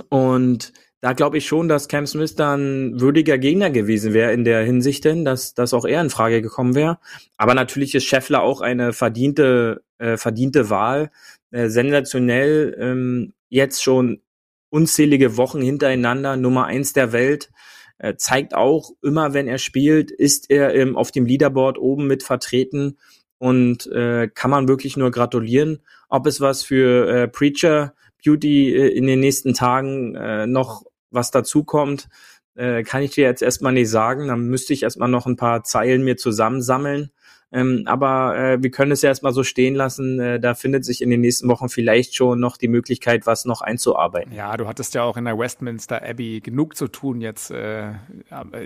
und 0.08 0.72
da 1.06 1.12
glaube 1.12 1.38
ich 1.38 1.46
schon, 1.46 1.68
dass 1.68 1.86
Cam 1.86 2.04
Smith 2.04 2.34
dann 2.34 3.00
würdiger 3.00 3.38
Gegner 3.38 3.70
gewesen 3.70 4.12
wäre 4.12 4.32
in 4.32 4.42
der 4.42 4.64
Hinsicht, 4.64 5.04
denn 5.04 5.24
dass, 5.24 5.54
dass 5.54 5.72
auch 5.72 5.84
er 5.84 6.00
in 6.00 6.10
Frage 6.10 6.42
gekommen 6.42 6.74
wäre. 6.74 6.98
Aber 7.36 7.54
natürlich 7.54 7.94
ist 7.94 8.02
Scheffler 8.02 8.42
auch 8.42 8.60
eine 8.60 8.92
verdiente, 8.92 9.84
äh, 9.98 10.16
verdiente 10.16 10.68
Wahl. 10.68 11.12
Äh, 11.52 11.68
sensationell, 11.68 12.76
ähm, 12.80 13.34
jetzt 13.48 13.84
schon 13.84 14.20
unzählige 14.68 15.36
Wochen 15.36 15.62
hintereinander, 15.62 16.36
Nummer 16.36 16.64
eins 16.64 16.92
der 16.92 17.12
Welt. 17.12 17.52
Äh, 17.98 18.16
zeigt 18.16 18.56
auch, 18.56 18.90
immer 19.00 19.32
wenn 19.32 19.46
er 19.46 19.58
spielt, 19.58 20.10
ist 20.10 20.50
er 20.50 20.74
ähm, 20.74 20.96
auf 20.96 21.12
dem 21.12 21.24
Leaderboard 21.24 21.78
oben 21.78 22.08
mit 22.08 22.24
vertreten 22.24 22.98
und 23.38 23.86
äh, 23.92 24.26
kann 24.26 24.50
man 24.50 24.66
wirklich 24.66 24.96
nur 24.96 25.12
gratulieren. 25.12 25.78
Ob 26.08 26.26
es 26.26 26.40
was 26.40 26.64
für 26.64 27.08
äh, 27.08 27.28
Preacher 27.28 27.94
Beauty 28.24 28.74
äh, 28.74 28.88
in 28.88 29.06
den 29.06 29.20
nächsten 29.20 29.54
Tagen 29.54 30.16
äh, 30.16 30.48
noch 30.48 30.82
was 31.10 31.30
dazu 31.30 31.64
kommt, 31.64 32.08
äh, 32.54 32.82
kann 32.82 33.02
ich 33.02 33.12
dir 33.12 33.24
jetzt 33.24 33.42
erstmal 33.42 33.72
nicht 33.72 33.90
sagen. 33.90 34.28
Dann 34.28 34.48
müsste 34.48 34.72
ich 34.72 34.82
erstmal 34.82 35.08
noch 35.08 35.26
ein 35.26 35.36
paar 35.36 35.64
Zeilen 35.64 36.02
mir 36.02 36.16
zusammensammeln. 36.16 37.10
Ähm, 37.52 37.84
aber 37.86 38.36
äh, 38.36 38.62
wir 38.62 38.70
können 38.70 38.90
es 38.90 39.02
ja 39.02 39.08
erstmal 39.08 39.32
so 39.32 39.44
stehen 39.44 39.76
lassen. 39.76 40.18
Äh, 40.18 40.40
da 40.40 40.54
findet 40.54 40.84
sich 40.84 41.00
in 41.00 41.10
den 41.10 41.20
nächsten 41.20 41.48
Wochen 41.48 41.68
vielleicht 41.68 42.16
schon 42.16 42.40
noch 42.40 42.56
die 42.56 42.66
Möglichkeit, 42.66 43.24
was 43.24 43.44
noch 43.44 43.60
einzuarbeiten. 43.60 44.32
Ja, 44.32 44.56
du 44.56 44.66
hattest 44.66 44.94
ja 44.94 45.04
auch 45.04 45.16
in 45.16 45.26
der 45.26 45.38
Westminster 45.38 46.02
Abbey 46.02 46.40
genug 46.40 46.76
zu 46.76 46.88
tun 46.88 47.20
jetzt 47.20 47.52
äh, 47.52 47.92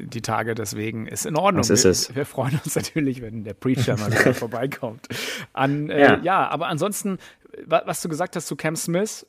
die 0.02 0.22
Tage. 0.22 0.54
Deswegen 0.54 1.06
ist 1.06 1.26
in 1.26 1.36
Ordnung. 1.36 1.60
Das 1.60 1.68
ist 1.68 1.84
wir, 1.84 1.90
es. 1.90 2.16
wir 2.16 2.24
freuen 2.24 2.58
uns 2.64 2.74
natürlich, 2.76 3.20
wenn 3.20 3.44
der 3.44 3.54
Preacher 3.54 3.98
mal 3.98 4.10
wieder 4.10 4.34
vorbeikommt. 4.34 5.08
An, 5.52 5.90
äh, 5.90 6.00
ja. 6.00 6.20
ja, 6.22 6.48
aber 6.48 6.68
ansonsten, 6.68 7.18
was 7.66 8.00
du 8.00 8.08
gesagt 8.08 8.34
hast 8.34 8.46
zu 8.46 8.56
Cam 8.56 8.76
Smith, 8.76 9.26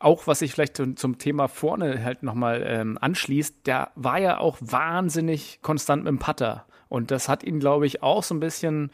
auch 0.00 0.26
was 0.26 0.40
sich 0.40 0.52
vielleicht 0.52 0.76
zum 0.76 1.18
Thema 1.18 1.48
vorne 1.48 2.04
halt 2.04 2.22
nochmal 2.22 2.64
ähm, 2.66 2.98
anschließt, 3.00 3.66
der 3.66 3.90
war 3.94 4.18
ja 4.18 4.38
auch 4.38 4.58
wahnsinnig 4.60 5.60
konstant 5.62 6.04
mit 6.04 6.10
dem 6.10 6.18
Putter. 6.18 6.66
Und 6.88 7.10
das 7.10 7.28
hat 7.28 7.42
ihn, 7.42 7.60
glaube 7.60 7.86
ich, 7.86 8.02
auch 8.02 8.22
so 8.22 8.34
ein 8.34 8.40
bisschen 8.40 8.90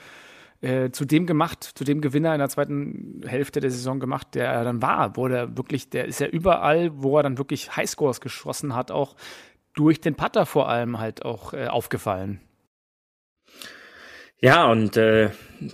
äh, 0.61 0.91
zu 0.91 1.05
dem 1.05 1.27
gemacht, 1.27 1.63
zu 1.63 1.85
dem 1.85 2.01
Gewinner 2.01 2.33
in 2.33 2.39
der 2.39 2.49
zweiten 2.49 3.23
Hälfte 3.27 3.61
der 3.61 3.71
Saison 3.71 4.01
gemacht, 4.01 4.35
der 4.35 4.49
er 4.49 4.65
dann 4.65 4.83
war, 4.83 5.17
wo 5.17 5.29
der 5.29 5.57
wirklich, 5.57 5.91
der 5.91 6.07
ist 6.07 6.21
ja 6.21 6.27
überall, 6.27 6.91
wo 6.95 7.17
er 7.19 7.23
dann 7.23 7.39
wirklich 7.39 7.77
Highscores 7.77 8.21
geschossen 8.21 8.75
hat, 8.75 8.91
auch 8.91 9.15
durch 9.75 10.01
den 10.01 10.15
Putter 10.15 10.47
vor 10.47 10.69
allem 10.69 10.99
halt 10.99 11.25
auch 11.25 11.53
äh, 11.53 11.67
aufgefallen. 11.67 12.41
Ja, 14.45 14.71
und 14.71 14.99
äh, 14.99 15.31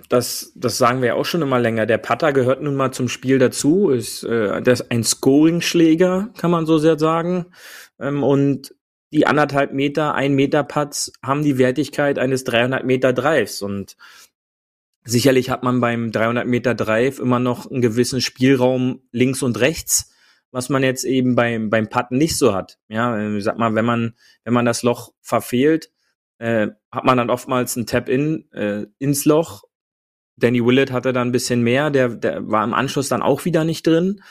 das, 0.08 0.52
das 0.54 0.78
sagen 0.78 1.00
wir 1.00 1.08
ja 1.08 1.14
auch 1.14 1.24
schon 1.24 1.42
immer 1.42 1.58
länger. 1.58 1.86
Der 1.86 1.98
Putter 1.98 2.32
gehört 2.32 2.62
nun 2.62 2.76
mal 2.76 2.92
zum 2.92 3.08
Spiel 3.08 3.40
dazu, 3.40 3.90
ist 3.90 4.22
äh, 4.22 4.62
das 4.62 4.92
ein 4.92 5.02
Scoring-Schläger, 5.02 6.30
kann 6.38 6.52
man 6.52 6.66
so 6.66 6.78
sehr 6.78 6.96
sagen. 6.96 7.46
Ähm, 7.98 8.22
und 8.22 8.72
die 9.12 9.26
anderthalb 9.26 9.72
Meter, 9.72 10.14
ein 10.14 10.34
Meter 10.34 10.62
Putts 10.62 11.12
haben 11.20 11.42
die 11.42 11.58
Wertigkeit 11.58 12.16
eines 12.20 12.44
300 12.44 12.84
Meter 12.84 13.12
Drives 13.12 13.60
und 13.60 13.96
sicherlich 15.02 15.50
hat 15.50 15.64
man 15.64 15.80
beim 15.80 16.12
300 16.12 16.46
Meter 16.46 16.76
Drive 16.76 17.18
immer 17.18 17.40
noch 17.40 17.68
einen 17.68 17.82
gewissen 17.82 18.20
Spielraum 18.20 19.02
links 19.10 19.42
und 19.42 19.58
rechts, 19.58 20.12
was 20.52 20.68
man 20.68 20.84
jetzt 20.84 21.02
eben 21.02 21.34
beim 21.34 21.70
beim 21.70 21.88
Putten 21.88 22.18
nicht 22.18 22.38
so 22.38 22.54
hat. 22.54 22.78
Ja, 22.86 23.18
äh, 23.18 23.40
sag 23.40 23.58
mal, 23.58 23.74
wenn 23.74 23.84
man 23.84 24.14
wenn 24.44 24.54
man 24.54 24.64
das 24.64 24.84
Loch 24.84 25.12
verfehlt, 25.22 25.90
äh, 26.40 26.68
hat 26.90 27.04
man 27.04 27.18
dann 27.18 27.30
oftmals 27.30 27.76
ein 27.76 27.86
Tap-in 27.86 28.50
äh, 28.52 28.86
ins 28.98 29.26
Loch. 29.26 29.64
Danny 30.36 30.64
Willett 30.64 30.90
hatte 30.90 31.12
dann 31.12 31.28
ein 31.28 31.32
bisschen 31.32 31.62
mehr, 31.62 31.90
der, 31.90 32.08
der 32.08 32.48
war 32.48 32.64
im 32.64 32.72
Anschluss 32.72 33.08
dann 33.08 33.22
auch 33.22 33.44
wieder 33.44 33.64
nicht 33.64 33.86
drin. 33.86 34.22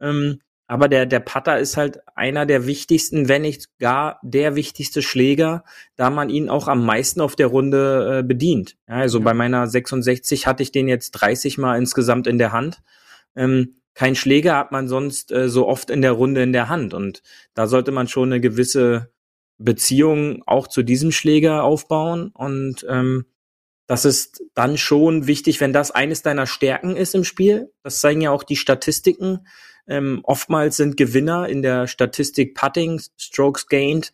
Ähm, 0.00 0.38
aber 0.68 0.88
der, 0.88 1.06
der 1.06 1.20
Putter 1.20 1.58
ist 1.58 1.76
halt 1.76 2.00
einer 2.14 2.46
der 2.46 2.66
wichtigsten, 2.66 3.28
wenn 3.28 3.42
nicht 3.42 3.78
gar 3.78 4.20
der 4.22 4.54
wichtigste 4.54 5.02
Schläger, 5.02 5.64
da 5.96 6.10
man 6.10 6.30
ihn 6.30 6.48
auch 6.48 6.68
am 6.68 6.84
meisten 6.84 7.20
auf 7.20 7.34
der 7.34 7.48
Runde 7.48 8.18
äh, 8.18 8.22
bedient. 8.22 8.76
Ja, 8.88 8.96
also 8.96 9.18
ja. 9.18 9.24
bei 9.24 9.34
meiner 9.34 9.66
66 9.66 10.46
hatte 10.46 10.62
ich 10.62 10.70
den 10.70 10.86
jetzt 10.86 11.12
30 11.12 11.58
Mal 11.58 11.78
insgesamt 11.78 12.28
in 12.28 12.38
der 12.38 12.52
Hand. 12.52 12.78
Ähm, 13.34 13.80
kein 13.94 14.14
Schläger 14.14 14.56
hat 14.56 14.70
man 14.70 14.86
sonst 14.86 15.32
äh, 15.32 15.48
so 15.48 15.66
oft 15.66 15.90
in 15.90 16.02
der 16.02 16.12
Runde 16.12 16.42
in 16.42 16.52
der 16.52 16.68
Hand. 16.68 16.94
Und 16.94 17.22
da 17.54 17.66
sollte 17.66 17.90
man 17.90 18.06
schon 18.06 18.30
eine 18.30 18.40
gewisse 18.40 19.10
Beziehung 19.58 20.42
auch 20.46 20.66
zu 20.66 20.82
diesem 20.82 21.12
Schläger 21.12 21.64
aufbauen 21.64 22.30
und 22.34 22.86
ähm, 22.88 23.26
das 23.86 24.04
ist 24.04 24.42
dann 24.54 24.76
schon 24.78 25.26
wichtig, 25.26 25.60
wenn 25.60 25.72
das 25.72 25.92
eines 25.92 26.22
deiner 26.22 26.46
Stärken 26.46 26.96
ist 26.96 27.14
im 27.14 27.22
Spiel. 27.22 27.72
Das 27.84 28.00
zeigen 28.00 28.20
ja 28.20 28.32
auch 28.32 28.42
die 28.42 28.56
Statistiken. 28.56 29.46
Ähm, 29.86 30.20
oftmals 30.24 30.76
sind 30.76 30.96
Gewinner 30.96 31.48
in 31.48 31.62
der 31.62 31.86
Statistik 31.86 32.54
Putting, 32.54 33.00
Strokes 33.16 33.68
Gained 33.68 34.12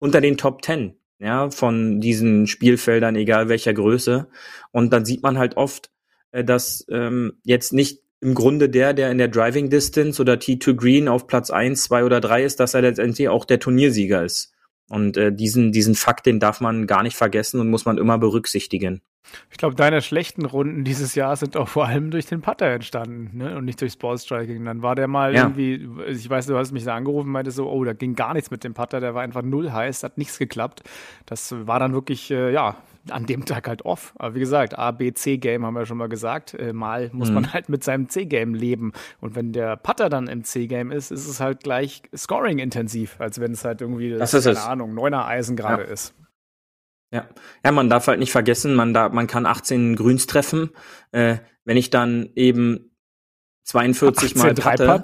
unter 0.00 0.20
den 0.20 0.36
Top 0.36 0.62
Ten, 0.62 0.96
ja, 1.20 1.50
von 1.50 2.00
diesen 2.00 2.48
Spielfeldern, 2.48 3.14
egal 3.14 3.48
welcher 3.48 3.72
Größe. 3.72 4.28
Und 4.72 4.92
dann 4.92 5.04
sieht 5.04 5.22
man 5.22 5.38
halt 5.38 5.56
oft, 5.56 5.90
äh, 6.32 6.42
dass 6.42 6.84
ähm, 6.90 7.38
jetzt 7.44 7.72
nicht 7.72 8.02
im 8.20 8.34
Grunde 8.34 8.68
der, 8.68 8.94
der 8.94 9.12
in 9.12 9.18
der 9.18 9.28
Driving 9.28 9.70
Distance 9.70 10.20
oder 10.20 10.34
T2 10.34 10.74
Green 10.74 11.08
auf 11.08 11.28
Platz 11.28 11.50
eins, 11.50 11.84
zwei 11.84 12.04
oder 12.04 12.20
drei 12.20 12.42
ist, 12.42 12.58
dass 12.58 12.74
er 12.74 12.82
letztendlich 12.82 13.28
auch 13.28 13.44
der 13.44 13.60
Turniersieger 13.60 14.24
ist. 14.24 14.53
Und 14.90 15.16
äh, 15.16 15.32
diesen, 15.32 15.72
diesen 15.72 15.94
Fakt, 15.94 16.26
den 16.26 16.40
darf 16.40 16.60
man 16.60 16.86
gar 16.86 17.02
nicht 17.02 17.16
vergessen 17.16 17.60
und 17.60 17.70
muss 17.70 17.84
man 17.84 17.98
immer 17.98 18.18
berücksichtigen. 18.18 19.00
Ich 19.50 19.56
glaube, 19.56 19.74
deine 19.74 20.02
schlechten 20.02 20.44
Runden 20.44 20.84
dieses 20.84 21.14
Jahr 21.14 21.34
sind 21.36 21.56
auch 21.56 21.68
vor 21.68 21.86
allem 21.86 22.10
durch 22.10 22.26
den 22.26 22.42
Putter 22.42 22.66
entstanden 22.66 23.38
ne? 23.38 23.56
und 23.56 23.64
nicht 23.64 23.80
durchs 23.80 23.96
Ballstriking. 23.96 24.64
Dann 24.64 24.82
war 24.82 24.94
der 24.94 25.08
mal 25.08 25.34
ja. 25.34 25.44
irgendwie, 25.44 25.88
ich 26.06 26.28
weiß, 26.28 26.46
du 26.46 26.56
hast 26.56 26.72
mich 26.72 26.84
da 26.84 26.94
angerufen, 26.94 27.30
meinte 27.30 27.50
so, 27.50 27.70
oh, 27.70 27.84
da 27.84 27.94
ging 27.94 28.14
gar 28.14 28.34
nichts 28.34 28.50
mit 28.50 28.64
dem 28.64 28.74
Putter, 28.74 29.00
der 29.00 29.14
war 29.14 29.22
einfach 29.22 29.42
null 29.42 29.72
heiß, 29.72 30.02
hat 30.02 30.18
nichts 30.18 30.38
geklappt. 30.38 30.82
Das 31.26 31.54
war 31.66 31.78
dann 31.78 31.94
wirklich, 31.94 32.30
äh, 32.30 32.52
ja, 32.52 32.76
an 33.10 33.26
dem 33.26 33.44
Tag 33.44 33.68
halt 33.68 33.84
off. 33.84 34.14
Aber 34.18 34.34
wie 34.34 34.40
gesagt, 34.40 34.78
A, 34.78 34.90
B, 34.90 35.12
C-Game 35.12 35.64
haben 35.64 35.74
wir 35.74 35.86
schon 35.86 35.98
mal 35.98 36.08
gesagt. 36.08 36.54
Äh, 36.54 36.72
mal 36.72 37.10
muss 37.12 37.28
mhm. 37.28 37.34
man 37.34 37.52
halt 37.52 37.68
mit 37.68 37.84
seinem 37.84 38.08
C-Game 38.08 38.54
leben. 38.54 38.92
Und 39.20 39.34
wenn 39.34 39.52
der 39.52 39.76
Putter 39.76 40.08
dann 40.08 40.28
im 40.28 40.44
C-Game 40.44 40.90
ist, 40.90 41.10
ist 41.10 41.26
es 41.26 41.40
halt 41.40 41.62
gleich 41.62 42.02
Scoring-intensiv, 42.14 43.20
als 43.20 43.40
wenn 43.40 43.52
es 43.52 43.64
halt 43.64 43.80
irgendwie, 43.80 44.10
das, 44.10 44.30
das 44.30 44.34
ist 44.34 44.44
keine 44.44 44.58
es. 44.58 44.64
Ahnung, 44.64 44.94
neuner 44.94 45.26
Eisen 45.26 45.56
gerade 45.56 45.84
ja. 45.84 45.88
ist. 45.88 46.14
Ja. 47.12 47.28
ja, 47.64 47.70
man 47.70 47.88
darf 47.88 48.08
halt 48.08 48.18
nicht 48.18 48.32
vergessen, 48.32 48.74
man, 48.74 48.92
da, 48.92 49.08
man 49.08 49.28
kann 49.28 49.46
18 49.46 49.94
Grüns 49.94 50.26
treffen. 50.26 50.70
Äh, 51.12 51.36
wenn 51.64 51.76
ich 51.76 51.90
dann 51.90 52.30
eben 52.34 52.90
42 53.64 54.34
mal 54.34 54.54
hatte, 54.64 54.86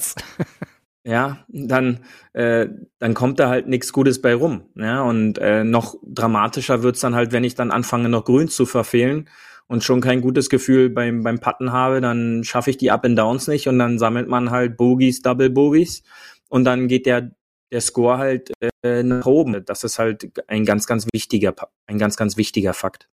ja, 1.05 1.45
dann, 1.49 2.01
äh, 2.35 2.69
dann 2.99 3.15
kommt 3.15 3.39
da 3.39 3.49
halt 3.49 3.67
nichts 3.69 3.93
Gutes 3.93 4.21
bei 4.21 4.35
rum. 4.35 4.63
Ja, 4.75 5.03
und 5.03 5.39
äh, 5.39 5.65
noch 5.65 5.97
dramatischer 6.05 6.83
wird's 6.83 7.01
dann 7.01 7.15
halt, 7.15 7.33
wenn 7.33 7.45
ich 7.45 7.55
dann 7.55 7.71
anfange, 7.71 8.09
noch 8.09 8.25
Grüns 8.25 8.55
zu 8.55 8.67
verfehlen 8.67 9.29
und 9.67 9.85
schon 9.85 10.01
kein 10.01 10.21
gutes 10.21 10.51
Gefühl 10.51 10.91
beim, 10.91 11.23
beim 11.23 11.41
Putten 11.41 11.73
habe, 11.73 12.01
dann 12.01 12.45
schaffe 12.45 12.71
ich 12.71 12.77
die 12.77 12.91
Up 12.91 13.05
and 13.05 13.19
Downs 13.19 13.49
nicht 13.49 13.69
und 13.69 13.79
dann 13.79 13.99
sammelt 13.99 14.29
man 14.29 14.51
halt 14.51 14.77
Bogies, 14.77 15.23
Double 15.23 15.51
Bogies 15.51 16.03
und 16.49 16.65
dann 16.65 16.89
geht 16.89 17.07
der 17.07 17.31
der 17.73 17.81
Score 17.81 18.19
halt 18.19 18.53
äh, 18.83 19.03
nach 19.03 19.27
oben. 19.27 19.65
Das 19.65 19.85
ist 19.85 19.99
halt 19.99 20.43
ein 20.49 20.65
ganz, 20.65 20.87
ganz 20.87 21.07
wichtiger, 21.13 21.55
ein 21.87 21.99
ganz, 21.99 22.17
ganz 22.17 22.37
wichtiger 22.37 22.75
Fakt. 22.75 23.09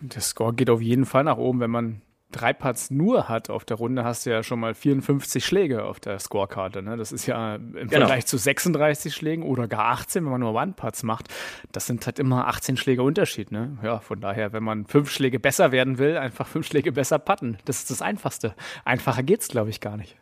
Der 0.00 0.20
Score 0.20 0.54
geht 0.54 0.70
auf 0.70 0.80
jeden 0.80 1.06
Fall 1.06 1.24
nach 1.24 1.38
oben, 1.38 1.60
wenn 1.60 1.70
man 1.70 2.02
drei 2.30 2.52
Putts 2.52 2.90
nur 2.90 3.28
hat 3.28 3.50
auf 3.50 3.64
der 3.64 3.76
Runde, 3.76 4.04
hast 4.04 4.26
du 4.26 4.30
ja 4.30 4.42
schon 4.42 4.60
mal 4.60 4.74
54 4.74 5.44
Schläge 5.44 5.84
auf 5.84 6.00
der 6.00 6.18
Scorekarte. 6.18 6.82
Ne? 6.82 6.96
Das 6.96 7.12
ist 7.12 7.26
ja 7.26 7.56
im 7.56 7.72
genau. 7.72 7.88
Vergleich 7.88 8.26
zu 8.26 8.36
36 8.36 9.14
Schlägen 9.14 9.44
oder 9.44 9.68
gar 9.68 9.86
18, 9.86 10.24
wenn 10.24 10.32
man 10.32 10.40
nur 10.40 10.54
One-Putts 10.54 11.02
macht. 11.02 11.28
Das 11.72 11.86
sind 11.86 12.04
halt 12.06 12.18
immer 12.18 12.46
18 12.46 12.76
Schläge 12.76 13.02
Unterschied. 13.02 13.50
Ne? 13.50 13.78
Ja, 13.82 14.00
von 14.00 14.20
daher, 14.20 14.52
wenn 14.52 14.62
man 14.62 14.86
fünf 14.86 15.10
Schläge 15.10 15.40
besser 15.40 15.72
werden 15.72 15.98
will, 15.98 16.16
einfach 16.16 16.46
fünf 16.46 16.66
Schläge 16.66 16.92
besser 16.92 17.18
putten. 17.18 17.58
Das 17.64 17.78
ist 17.78 17.90
das 17.90 18.02
Einfachste. 18.02 18.54
Einfacher 18.84 19.22
geht's, 19.22 19.48
glaube 19.48 19.70
ich, 19.70 19.80
gar 19.80 19.96
nicht. 19.96 20.16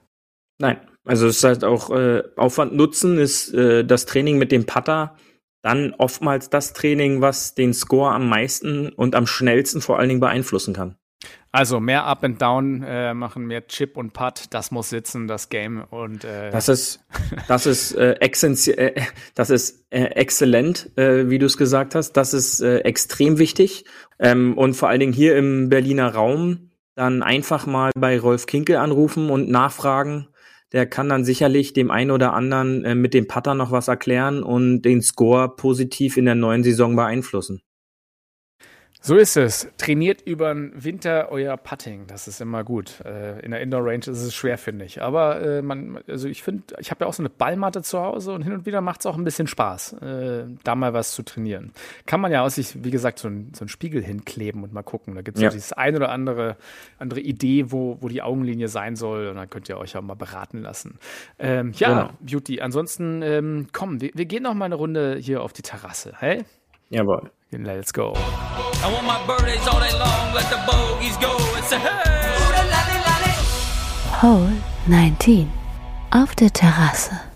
Nein, 0.58 0.80
also 1.04 1.26
es 1.26 1.38
ist 1.38 1.44
halt 1.44 1.64
auch 1.64 1.90
äh, 1.90 2.22
Aufwand 2.36 2.74
Nutzen 2.74 3.18
ist 3.18 3.52
äh, 3.52 3.84
das 3.84 4.06
Training 4.06 4.38
mit 4.38 4.52
dem 4.52 4.64
Putter 4.64 5.16
dann 5.66 5.94
oftmals 5.98 6.48
das 6.48 6.74
Training, 6.74 7.20
was 7.20 7.56
den 7.56 7.74
Score 7.74 8.12
am 8.12 8.28
meisten 8.28 8.88
und 8.90 9.16
am 9.16 9.26
schnellsten 9.26 9.80
vor 9.80 9.98
allen 9.98 10.08
Dingen 10.08 10.20
beeinflussen 10.20 10.74
kann. 10.74 10.96
Also 11.50 11.80
mehr 11.80 12.04
Up 12.04 12.22
and 12.22 12.40
Down 12.42 12.82
äh, 12.82 13.14
machen, 13.14 13.46
mehr 13.46 13.66
Chip 13.66 13.96
und 13.96 14.12
Putt, 14.12 14.44
das 14.50 14.70
muss 14.70 14.90
sitzen, 14.90 15.26
das 15.26 15.48
Game 15.48 15.84
und 15.88 16.24
äh 16.24 16.50
das 16.50 16.68
ist 16.68 17.00
das 17.48 17.64
ist 17.64 17.92
äh, 17.92 18.12
äh, 18.12 19.02
das 19.34 19.48
ist 19.48 19.86
äh, 19.90 20.04
exzellent, 20.04 20.90
äh, 20.98 21.30
wie 21.30 21.38
du 21.38 21.46
es 21.46 21.56
gesagt 21.56 21.94
hast. 21.94 22.12
Das 22.12 22.34
ist 22.34 22.60
äh, 22.60 22.80
extrem 22.80 23.38
wichtig 23.38 23.86
ähm, 24.18 24.58
und 24.58 24.74
vor 24.74 24.90
allen 24.90 25.00
Dingen 25.00 25.14
hier 25.14 25.36
im 25.36 25.70
Berliner 25.70 26.12
Raum 26.12 26.70
dann 26.94 27.22
einfach 27.22 27.66
mal 27.66 27.90
bei 27.96 28.18
Rolf 28.18 28.46
Kinkel 28.46 28.76
anrufen 28.76 29.30
und 29.30 29.48
nachfragen, 29.48 30.28
der 30.72 30.86
kann 30.86 31.08
dann 31.08 31.24
sicherlich 31.24 31.72
dem 31.72 31.90
einen 31.90 32.10
oder 32.10 32.32
anderen 32.32 32.84
äh, 32.84 32.94
mit 32.94 33.14
dem 33.14 33.28
Putter 33.28 33.54
noch 33.54 33.70
was 33.70 33.88
erklären 33.88 34.42
und 34.42 34.82
den 34.82 35.00
Score 35.00 35.54
positiv 35.56 36.16
in 36.16 36.24
der 36.24 36.34
neuen 36.34 36.64
Saison 36.64 36.96
beeinflussen. 36.96 37.62
So 39.00 39.14
ist 39.16 39.36
es. 39.36 39.68
Trainiert 39.78 40.22
über 40.22 40.52
den 40.52 40.72
Winter 40.82 41.28
euer 41.30 41.56
Putting. 41.56 42.06
Das 42.06 42.26
ist 42.26 42.40
immer 42.40 42.64
gut. 42.64 43.00
Äh, 43.04 43.40
in 43.40 43.52
der 43.52 43.60
Indoor 43.60 43.84
Range 43.84 43.98
ist 43.98 44.08
es 44.08 44.34
schwer, 44.34 44.58
finde 44.58 44.84
ich. 44.84 45.00
Aber 45.02 45.40
äh, 45.40 45.62
man, 45.62 46.00
also 46.08 46.28
ich 46.28 46.42
finde, 46.42 46.64
ich 46.78 46.90
habe 46.90 47.04
ja 47.04 47.08
auch 47.08 47.12
so 47.12 47.22
eine 47.22 47.30
Ballmatte 47.30 47.82
zu 47.82 48.00
Hause 48.00 48.32
und 48.32 48.42
hin 48.42 48.52
und 48.52 48.66
wieder 48.66 48.80
macht 48.80 49.00
es 49.00 49.06
auch 49.06 49.16
ein 49.16 49.24
bisschen 49.24 49.46
Spaß, 49.46 49.92
äh, 49.94 50.44
da 50.64 50.74
mal 50.74 50.92
was 50.92 51.12
zu 51.12 51.22
trainieren. 51.22 51.72
Kann 52.06 52.20
man 52.20 52.32
ja 52.32 52.42
aus 52.42 52.56
sich, 52.56 52.82
wie 52.82 52.90
gesagt, 52.90 53.18
so, 53.18 53.28
ein, 53.28 53.52
so 53.54 53.62
einen 53.62 53.68
Spiegel 53.68 54.02
hinkleben 54.02 54.64
und 54.64 54.72
mal 54.72 54.82
gucken. 54.82 55.14
Da 55.14 55.22
gibt 55.22 55.36
es 55.36 55.42
ja. 55.42 55.50
dieses 55.50 55.72
ein 55.72 55.94
oder 55.94 56.10
andere, 56.10 56.56
andere 56.98 57.20
Idee, 57.20 57.70
wo, 57.70 57.98
wo 58.00 58.08
die 58.08 58.22
Augenlinie 58.22 58.68
sein 58.68 58.96
soll. 58.96 59.28
Und 59.28 59.36
dann 59.36 59.48
könnt 59.50 59.68
ihr 59.68 59.78
euch 59.78 59.96
auch 59.96 60.02
mal 60.02 60.14
beraten 60.14 60.62
lassen. 60.62 60.98
Ähm, 61.38 61.72
ja, 61.76 61.88
genau. 61.88 62.10
Beauty. 62.20 62.60
Ansonsten, 62.60 63.22
ähm, 63.22 63.68
komm, 63.72 64.00
wir, 64.00 64.10
wir 64.14 64.24
gehen 64.24 64.42
noch 64.42 64.54
mal 64.54 64.64
eine 64.64 64.74
Runde 64.74 65.16
hier 65.20 65.42
auf 65.42 65.52
die 65.52 65.62
Terrasse. 65.62 66.14
Hey? 66.18 66.44
Jawohl. 66.88 67.30
Let's 67.52 67.92
go. 67.92 68.12
I 68.16 68.90
want 68.92 69.06
my 69.06 69.24
birthdays 69.24 69.66
all 69.68 69.78
day 69.78 69.92
long, 69.98 70.34
let 70.34 70.50
the 70.50 70.58
bogeys 70.66 71.16
go 71.18 71.36
and 71.54 71.64
say 71.64 71.78
hey. 71.78 72.16
Hole 74.20 74.50
19 74.88 75.48
auf 76.10 76.34
der 76.34 76.52
Terrasse. 76.52 77.35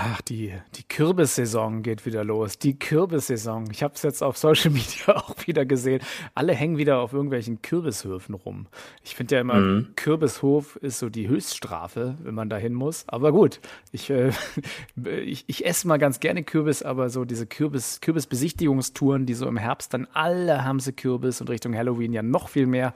Ach, 0.00 0.20
die, 0.20 0.52
die 0.76 0.84
Kürbissaison 0.84 1.82
geht 1.82 2.06
wieder 2.06 2.22
los. 2.22 2.56
Die 2.56 2.78
Kürbissaison. 2.78 3.68
Ich 3.72 3.82
habe 3.82 3.94
es 3.94 4.02
jetzt 4.02 4.22
auf 4.22 4.38
Social 4.38 4.70
Media 4.70 5.16
auch 5.16 5.34
wieder 5.44 5.66
gesehen. 5.66 6.00
Alle 6.36 6.54
hängen 6.54 6.78
wieder 6.78 7.00
auf 7.00 7.12
irgendwelchen 7.12 7.62
Kürbishöfen 7.62 8.36
rum. 8.36 8.68
Ich 9.02 9.16
finde 9.16 9.34
ja 9.34 9.40
immer, 9.40 9.56
mhm. 9.56 9.88
Kürbishof 9.96 10.76
ist 10.76 11.00
so 11.00 11.08
die 11.08 11.26
Höchststrafe, 11.26 12.16
wenn 12.22 12.36
man 12.36 12.48
dahin 12.48 12.74
muss. 12.74 13.08
Aber 13.08 13.32
gut, 13.32 13.58
ich, 13.90 14.08
äh, 14.10 14.30
ich, 15.24 15.42
ich 15.48 15.66
esse 15.66 15.88
mal 15.88 15.98
ganz 15.98 16.20
gerne 16.20 16.44
Kürbis, 16.44 16.84
aber 16.84 17.10
so 17.10 17.24
diese 17.24 17.48
Kürbis, 17.48 18.00
Kürbisbesichtigungstouren, 18.00 19.26
die 19.26 19.34
so 19.34 19.48
im 19.48 19.56
Herbst 19.56 19.94
dann 19.94 20.06
alle 20.12 20.64
haben 20.64 20.78
sie 20.78 20.92
Kürbis 20.92 21.40
und 21.40 21.50
Richtung 21.50 21.74
Halloween 21.74 22.12
ja 22.12 22.22
noch 22.22 22.50
viel 22.50 22.66
mehr 22.66 22.94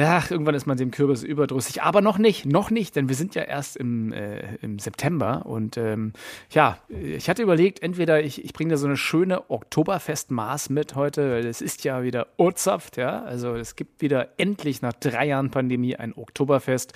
ja, 0.00 0.22
irgendwann 0.30 0.54
ist 0.54 0.66
man 0.66 0.78
dem 0.78 0.90
Kürbis 0.90 1.22
überdrüssig. 1.22 1.82
Aber 1.82 2.00
noch 2.00 2.16
nicht, 2.16 2.46
noch 2.46 2.70
nicht, 2.70 2.96
denn 2.96 3.08
wir 3.08 3.16
sind 3.16 3.34
ja 3.34 3.42
erst 3.42 3.76
im, 3.76 4.12
äh, 4.12 4.56
im 4.62 4.78
September. 4.78 5.44
Und 5.44 5.76
ähm, 5.76 6.14
ja, 6.50 6.78
ich 6.88 7.28
hatte 7.28 7.42
überlegt, 7.42 7.82
entweder 7.82 8.22
ich, 8.22 8.42
ich 8.42 8.54
bringe 8.54 8.70
da 8.70 8.76
so 8.78 8.86
eine 8.86 8.96
schöne 8.96 9.50
Oktoberfestmaß 9.50 10.70
mit 10.70 10.94
heute, 10.94 11.30
weil 11.30 11.46
es 11.46 11.60
ist 11.60 11.84
ja 11.84 12.02
wieder 12.02 12.28
Urzaft, 12.38 12.96
ja. 12.96 13.22
Also 13.24 13.54
es 13.54 13.76
gibt 13.76 14.00
wieder 14.00 14.28
endlich 14.38 14.80
nach 14.80 14.94
drei 14.94 15.26
Jahren 15.26 15.50
Pandemie 15.50 15.96
ein 15.96 16.14
Oktoberfest. 16.14 16.94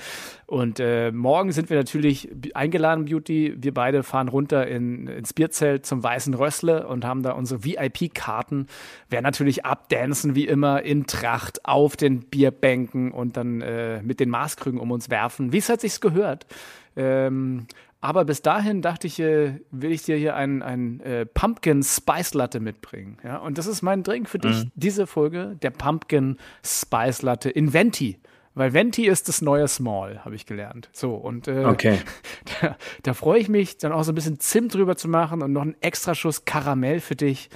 Und 0.55 0.79
äh, 0.79 1.11
morgen 1.11 1.51
sind 1.51 1.69
wir 1.69 1.77
natürlich 1.77 2.29
eingeladen, 2.55 3.07
Beauty. 3.07 3.57
Wir 3.59 3.75
beide 3.75 4.05
fahren 4.05 4.29
runter 4.29 4.69
in, 4.69 5.09
ins 5.09 5.33
Bierzelt 5.33 5.85
zum 5.85 6.01
Weißen 6.01 6.33
Rössle 6.33 6.87
und 6.87 7.05
haben 7.05 7.25
da 7.25 7.33
unsere 7.33 7.64
VIP-Karten. 7.64 8.69
Werden 9.11 9.25
natürlich 9.25 9.64
abdancen, 9.64 10.37
wie 10.37 10.47
immer, 10.47 10.85
in 10.85 11.09
Tracht 11.09 11.64
auf 11.64 11.97
den 11.97 12.21
Bierbänken 12.21 13.11
und 13.11 13.37
dann 13.37 13.62
äh, 13.62 14.01
mit 14.05 14.21
den 14.21 14.31
Maßkrügen 14.31 14.79
um 14.79 14.93
uns 14.93 15.11
werfen, 15.11 15.53
wie 15.53 15.59
es 15.59 15.69
hat 15.69 15.81
sich's 15.81 16.01
gehört. 16.01 16.47
Ähm, 16.95 17.67
aber 18.01 18.25
bis 18.25 18.40
dahin 18.40 18.81
dachte 18.81 19.09
ich, 19.09 19.19
äh, 19.19 19.59
will 19.73 19.90
ich 19.90 20.05
dir 20.05 20.17
hier 20.17 20.37
ein, 20.37 20.62
ein 20.62 21.01
äh, 21.01 21.27
Pumpkin 21.27 21.83
Spice 21.83 22.35
Latte 22.35 22.61
mitbringen. 22.61 23.19
Ja? 23.25 23.38
Und 23.38 23.59
das 23.59 23.67
ist 23.67 23.83
mein 23.83 24.05
Drink 24.05 24.29
für 24.29 24.38
dich, 24.38 24.67
mhm. 24.67 24.71
diese 24.77 25.09
Folge, 25.09 25.57
der 25.62 25.71
Pumpkin 25.71 26.37
Spice 26.64 27.23
Latte 27.23 27.51
in 27.51 27.73
Venti. 27.73 28.21
Weil 28.55 28.73
Venti 28.73 29.07
ist 29.07 29.29
das 29.29 29.43
neue 29.43 29.67
Small, 29.67 30.25
habe 30.25 30.37
ich 30.37 30.47
gelernt. 30.47 30.88
So, 30.93 31.14
und 31.14 31.49
äh, 31.49 31.64
okay. 31.64 31.99
da, 32.61 32.77
da 33.03 33.14
freue 33.14 33.40
ich 33.40 33.49
mich, 33.49 33.79
dann 33.79 33.93
auch 33.93 34.05
so 34.05 34.12
ein 34.12 34.14
bisschen 34.14 34.38
Zimt 34.38 34.75
drüber 34.75 34.97
zu 34.97 35.09
machen 35.09 35.43
und 35.43 35.53
noch 35.53 35.62
einen 35.62 35.77
extra 35.81 36.14
Schuss 36.14 36.45
Karamell 36.45 37.01
für 37.01 37.17
dich. 37.17 37.51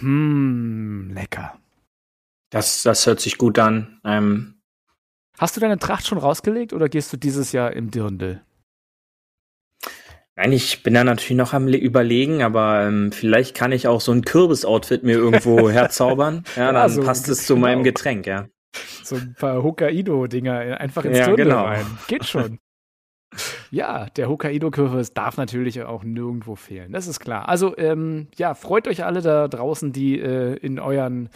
Hm, 0.00 1.10
lecker. 1.14 1.58
Das, 2.50 2.82
das 2.82 3.06
hört 3.06 3.20
sich 3.20 3.38
gut 3.38 3.58
an. 3.58 3.98
Ähm, 4.04 4.62
Hast 5.38 5.56
du 5.56 5.60
deine 5.60 5.78
Tracht 5.78 6.06
schon 6.06 6.18
rausgelegt 6.18 6.74
oder 6.74 6.90
gehst 6.90 7.12
du 7.12 7.16
dieses 7.16 7.52
Jahr 7.52 7.72
im 7.72 7.90
Dirndl? 7.90 8.42
Nein, 10.36 10.52
ich 10.52 10.82
bin 10.82 10.94
da 10.94 11.04
natürlich 11.04 11.36
noch 11.36 11.52
am 11.52 11.68
Überlegen, 11.68 12.42
aber 12.42 12.86
ähm, 12.86 13.12
vielleicht 13.12 13.54
kann 13.54 13.72
ich 13.72 13.86
auch 13.86 14.00
so 14.00 14.12
ein 14.12 14.22
Kürbis-Outfit 14.22 15.02
mir 15.02 15.16
irgendwo 15.16 15.70
herzaubern. 15.70 16.44
Ja, 16.56 16.64
ja 16.64 16.72
dann 16.72 16.90
so 16.90 17.02
passt 17.02 17.28
es 17.28 17.46
zu 17.46 17.56
meinem 17.56 17.82
genau. 17.82 17.94
Getränk, 17.94 18.26
ja. 18.26 18.48
So 19.02 19.16
ein 19.16 19.34
paar 19.38 19.62
Hokkaido-Dinger 19.62 20.80
einfach 20.80 21.04
ins 21.04 21.18
ja, 21.18 21.26
Dirndl 21.26 21.44
genau. 21.44 21.64
rein. 21.64 21.86
Geht 22.08 22.24
schon. 22.24 22.58
Ja, 23.70 24.06
der 24.16 24.28
Hokkaido-Kürbis 24.28 25.14
darf 25.14 25.36
natürlich 25.36 25.82
auch 25.82 26.04
nirgendwo 26.04 26.54
fehlen. 26.54 26.92
Das 26.92 27.06
ist 27.06 27.20
klar. 27.20 27.48
Also, 27.48 27.76
ähm, 27.78 28.28
ja, 28.36 28.54
freut 28.54 28.86
euch 28.86 29.04
alle 29.04 29.22
da 29.22 29.48
draußen, 29.48 29.92
die 29.92 30.20
äh, 30.20 30.54
in 30.56 30.78
euren 30.78 31.30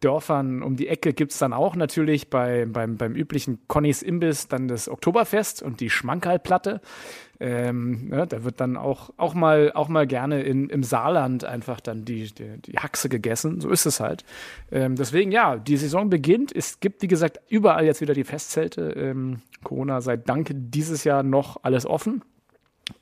Dörfern 0.00 0.62
um 0.62 0.76
die 0.76 0.88
Ecke 0.88 1.12
gibt 1.12 1.32
es 1.32 1.38
dann 1.38 1.52
auch 1.52 1.76
natürlich 1.76 2.30
bei, 2.30 2.66
beim, 2.66 2.96
beim 2.96 3.14
üblichen 3.14 3.60
Connys 3.68 4.02
Imbiss 4.02 4.48
dann 4.48 4.66
das 4.66 4.88
Oktoberfest 4.88 5.62
und 5.62 5.80
die 5.80 5.90
Schmankerlplatte. 5.90 6.80
Ähm, 7.40 8.08
ja, 8.10 8.26
da 8.26 8.42
wird 8.42 8.60
dann 8.60 8.76
auch, 8.76 9.10
auch, 9.16 9.34
mal, 9.34 9.70
auch 9.72 9.88
mal 9.88 10.08
gerne 10.08 10.42
in, 10.42 10.68
im 10.68 10.82
Saarland 10.82 11.44
einfach 11.44 11.80
dann 11.80 12.04
die, 12.04 12.34
die, 12.34 12.58
die 12.58 12.78
Haxe 12.78 13.08
gegessen. 13.08 13.60
So 13.60 13.70
ist 13.70 13.86
es 13.86 14.00
halt. 14.00 14.24
Ähm, 14.72 14.96
deswegen, 14.96 15.30
ja, 15.30 15.56
die 15.56 15.76
Saison 15.76 16.10
beginnt. 16.10 16.54
Es 16.54 16.80
gibt, 16.80 17.02
wie 17.02 17.08
gesagt, 17.08 17.40
überall 17.48 17.84
jetzt 17.84 18.00
wieder 18.00 18.14
die 18.14 18.24
Festzelte. 18.24 18.90
Ähm, 18.96 19.42
Corona 19.62 20.00
sei 20.00 20.16
Dank 20.16 20.50
dieses 20.52 21.04
Jahr 21.04 21.22
noch 21.22 21.62
alles 21.62 21.86
offen. 21.86 22.22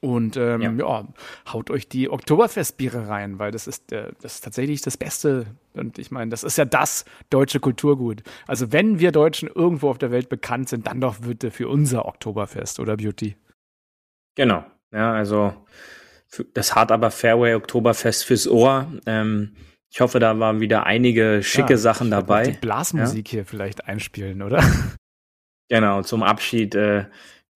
Und 0.00 0.36
ähm, 0.36 0.60
ja. 0.60 0.72
ja. 0.72 1.08
haut 1.52 1.70
euch 1.70 1.88
die 1.88 2.10
Oktoberfestbiere 2.10 3.08
rein, 3.08 3.38
weil 3.38 3.50
das 3.50 3.66
ist, 3.66 3.92
äh, 3.92 4.12
das 4.20 4.36
ist 4.36 4.44
tatsächlich 4.44 4.82
das 4.82 4.96
Beste. 4.96 5.46
Und 5.74 5.98
ich 5.98 6.10
meine, 6.10 6.30
das 6.30 6.44
ist 6.44 6.58
ja 6.58 6.64
das 6.64 7.04
deutsche 7.30 7.60
Kulturgut. 7.60 8.22
Also 8.46 8.72
wenn 8.72 8.98
wir 8.98 9.12
Deutschen 9.12 9.48
irgendwo 9.48 9.90
auf 9.90 9.98
der 9.98 10.10
Welt 10.10 10.28
bekannt 10.28 10.68
sind, 10.68 10.86
dann 10.86 11.00
doch 11.00 11.18
bitte 11.18 11.50
für 11.50 11.68
unser 11.68 12.06
Oktoberfest, 12.06 12.80
oder 12.80 12.96
Beauty? 12.96 13.36
Genau. 14.34 14.64
Ja, 14.92 15.12
also 15.12 15.54
das 16.54 16.74
Hart 16.74 16.92
aber 16.92 17.10
Fairway 17.10 17.54
Oktoberfest 17.54 18.24
fürs 18.24 18.48
Ohr. 18.48 18.92
Ähm, 19.06 19.56
ich 19.90 20.00
hoffe, 20.00 20.18
da 20.18 20.38
waren 20.38 20.60
wieder 20.60 20.84
einige 20.84 21.42
schicke 21.42 21.74
ja, 21.74 21.78
Sachen 21.78 22.10
dabei. 22.10 22.44
Die 22.44 22.58
Blasmusik 22.58 23.28
ja? 23.28 23.30
hier 23.30 23.46
vielleicht 23.46 23.86
einspielen, 23.86 24.42
oder? 24.42 24.62
Genau, 25.68 26.02
zum 26.02 26.22
Abschied 26.22 26.76
äh, 26.76 27.06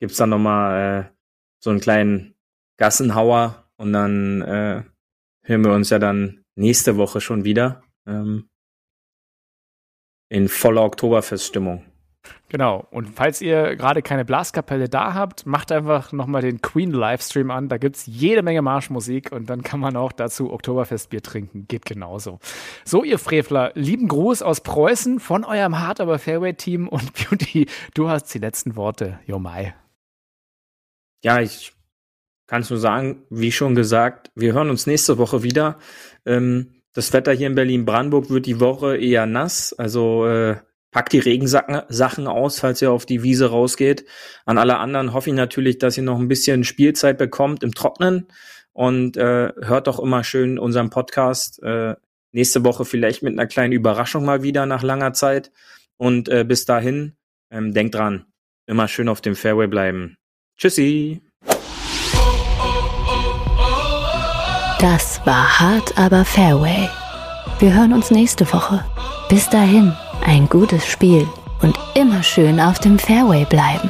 gibt 0.00 0.10
es 0.10 0.18
dann 0.18 0.30
nochmal 0.30 1.04
äh, 1.04 1.19
so 1.60 1.70
einen 1.70 1.80
kleinen 1.80 2.34
Gassenhauer 2.78 3.70
und 3.76 3.92
dann 3.92 4.42
äh, 4.42 4.82
hören 5.42 5.64
wir 5.64 5.72
uns 5.72 5.90
ja 5.90 5.98
dann 5.98 6.44
nächste 6.56 6.96
Woche 6.96 7.20
schon 7.20 7.44
wieder 7.44 7.82
ähm, 8.06 8.48
in 10.28 10.48
voller 10.48 10.82
Oktoberfeststimmung. 10.82 11.84
Genau. 12.48 12.86
Und 12.90 13.08
falls 13.08 13.40
ihr 13.40 13.76
gerade 13.76 14.02
keine 14.02 14.24
Blaskapelle 14.24 14.88
da 14.88 15.14
habt, 15.14 15.46
macht 15.46 15.72
einfach 15.72 16.12
nochmal 16.12 16.42
den 16.42 16.60
Queen-Livestream 16.60 17.50
an. 17.50 17.68
Da 17.68 17.78
gibt 17.78 17.96
es 17.96 18.06
jede 18.06 18.42
Menge 18.42 18.60
Marschmusik 18.60 19.32
und 19.32 19.48
dann 19.48 19.62
kann 19.62 19.80
man 19.80 19.96
auch 19.96 20.12
dazu 20.12 20.52
Oktoberfestbier 20.52 21.22
trinken. 21.22 21.66
Geht 21.68 21.86
genauso. 21.86 22.38
So, 22.84 23.04
ihr 23.04 23.18
Frevler, 23.18 23.72
lieben 23.74 24.08
Gruß 24.08 24.42
aus 24.42 24.60
Preußen 24.62 25.20
von 25.20 25.44
eurem 25.44 25.78
Hard 25.78 26.00
aber 26.00 26.18
Fairway-Team 26.18 26.88
und 26.88 27.12
Beauty, 27.30 27.66
du 27.94 28.08
hast 28.08 28.32
die 28.34 28.38
letzten 28.38 28.76
Worte. 28.76 29.20
Jo 29.26 29.38
Mai. 29.38 29.74
Ja, 31.22 31.40
ich 31.40 31.72
kann 32.46 32.62
es 32.62 32.70
nur 32.70 32.78
sagen, 32.78 33.24
wie 33.30 33.52
schon 33.52 33.74
gesagt, 33.74 34.30
wir 34.34 34.54
hören 34.54 34.70
uns 34.70 34.86
nächste 34.86 35.18
Woche 35.18 35.42
wieder. 35.42 35.78
Ähm, 36.26 36.82
das 36.92 37.12
Wetter 37.12 37.32
hier 37.32 37.46
in 37.46 37.54
Berlin-Brandenburg 37.54 38.30
wird 38.30 38.46
die 38.46 38.58
Woche 38.58 38.96
eher 38.96 39.26
nass. 39.26 39.72
Also 39.72 40.26
äh, 40.26 40.56
packt 40.90 41.12
die 41.12 41.20
Regensachen 41.20 42.26
aus, 42.26 42.58
falls 42.58 42.82
ihr 42.82 42.90
auf 42.90 43.06
die 43.06 43.22
Wiese 43.22 43.50
rausgeht. 43.50 44.04
An 44.44 44.58
alle 44.58 44.78
anderen 44.78 45.12
hoffe 45.12 45.30
ich 45.30 45.36
natürlich, 45.36 45.78
dass 45.78 45.96
ihr 45.96 46.02
noch 46.02 46.18
ein 46.18 46.28
bisschen 46.28 46.64
Spielzeit 46.64 47.18
bekommt 47.18 47.62
im 47.62 47.74
Trocknen. 47.74 48.26
Und 48.72 49.16
äh, 49.16 49.52
hört 49.60 49.86
doch 49.86 50.00
immer 50.00 50.24
schön 50.24 50.58
unseren 50.58 50.90
Podcast. 50.90 51.62
Äh, 51.62 51.94
nächste 52.32 52.64
Woche 52.64 52.84
vielleicht 52.84 53.22
mit 53.22 53.32
einer 53.32 53.46
kleinen 53.46 53.72
Überraschung 53.72 54.24
mal 54.24 54.42
wieder 54.42 54.66
nach 54.66 54.82
langer 54.82 55.12
Zeit. 55.12 55.52
Und 55.96 56.28
äh, 56.28 56.44
bis 56.44 56.64
dahin, 56.64 57.16
ähm, 57.50 57.72
denkt 57.74 57.94
dran, 57.94 58.26
immer 58.66 58.88
schön 58.88 59.08
auf 59.08 59.20
dem 59.20 59.36
Fairway 59.36 59.66
bleiben. 59.68 60.16
Tschüssi. 60.60 61.22
Das 64.78 65.20
war 65.24 65.58
hart, 65.58 65.96
aber 65.96 66.22
Fairway. 66.26 66.86
Wir 67.60 67.74
hören 67.74 67.94
uns 67.94 68.10
nächste 68.10 68.44
Woche. 68.52 68.84
Bis 69.30 69.48
dahin, 69.48 69.94
ein 70.26 70.50
gutes 70.50 70.86
Spiel 70.86 71.26
und 71.62 71.78
immer 71.94 72.22
schön 72.22 72.60
auf 72.60 72.78
dem 72.78 72.98
Fairway 72.98 73.46
bleiben. 73.46 73.88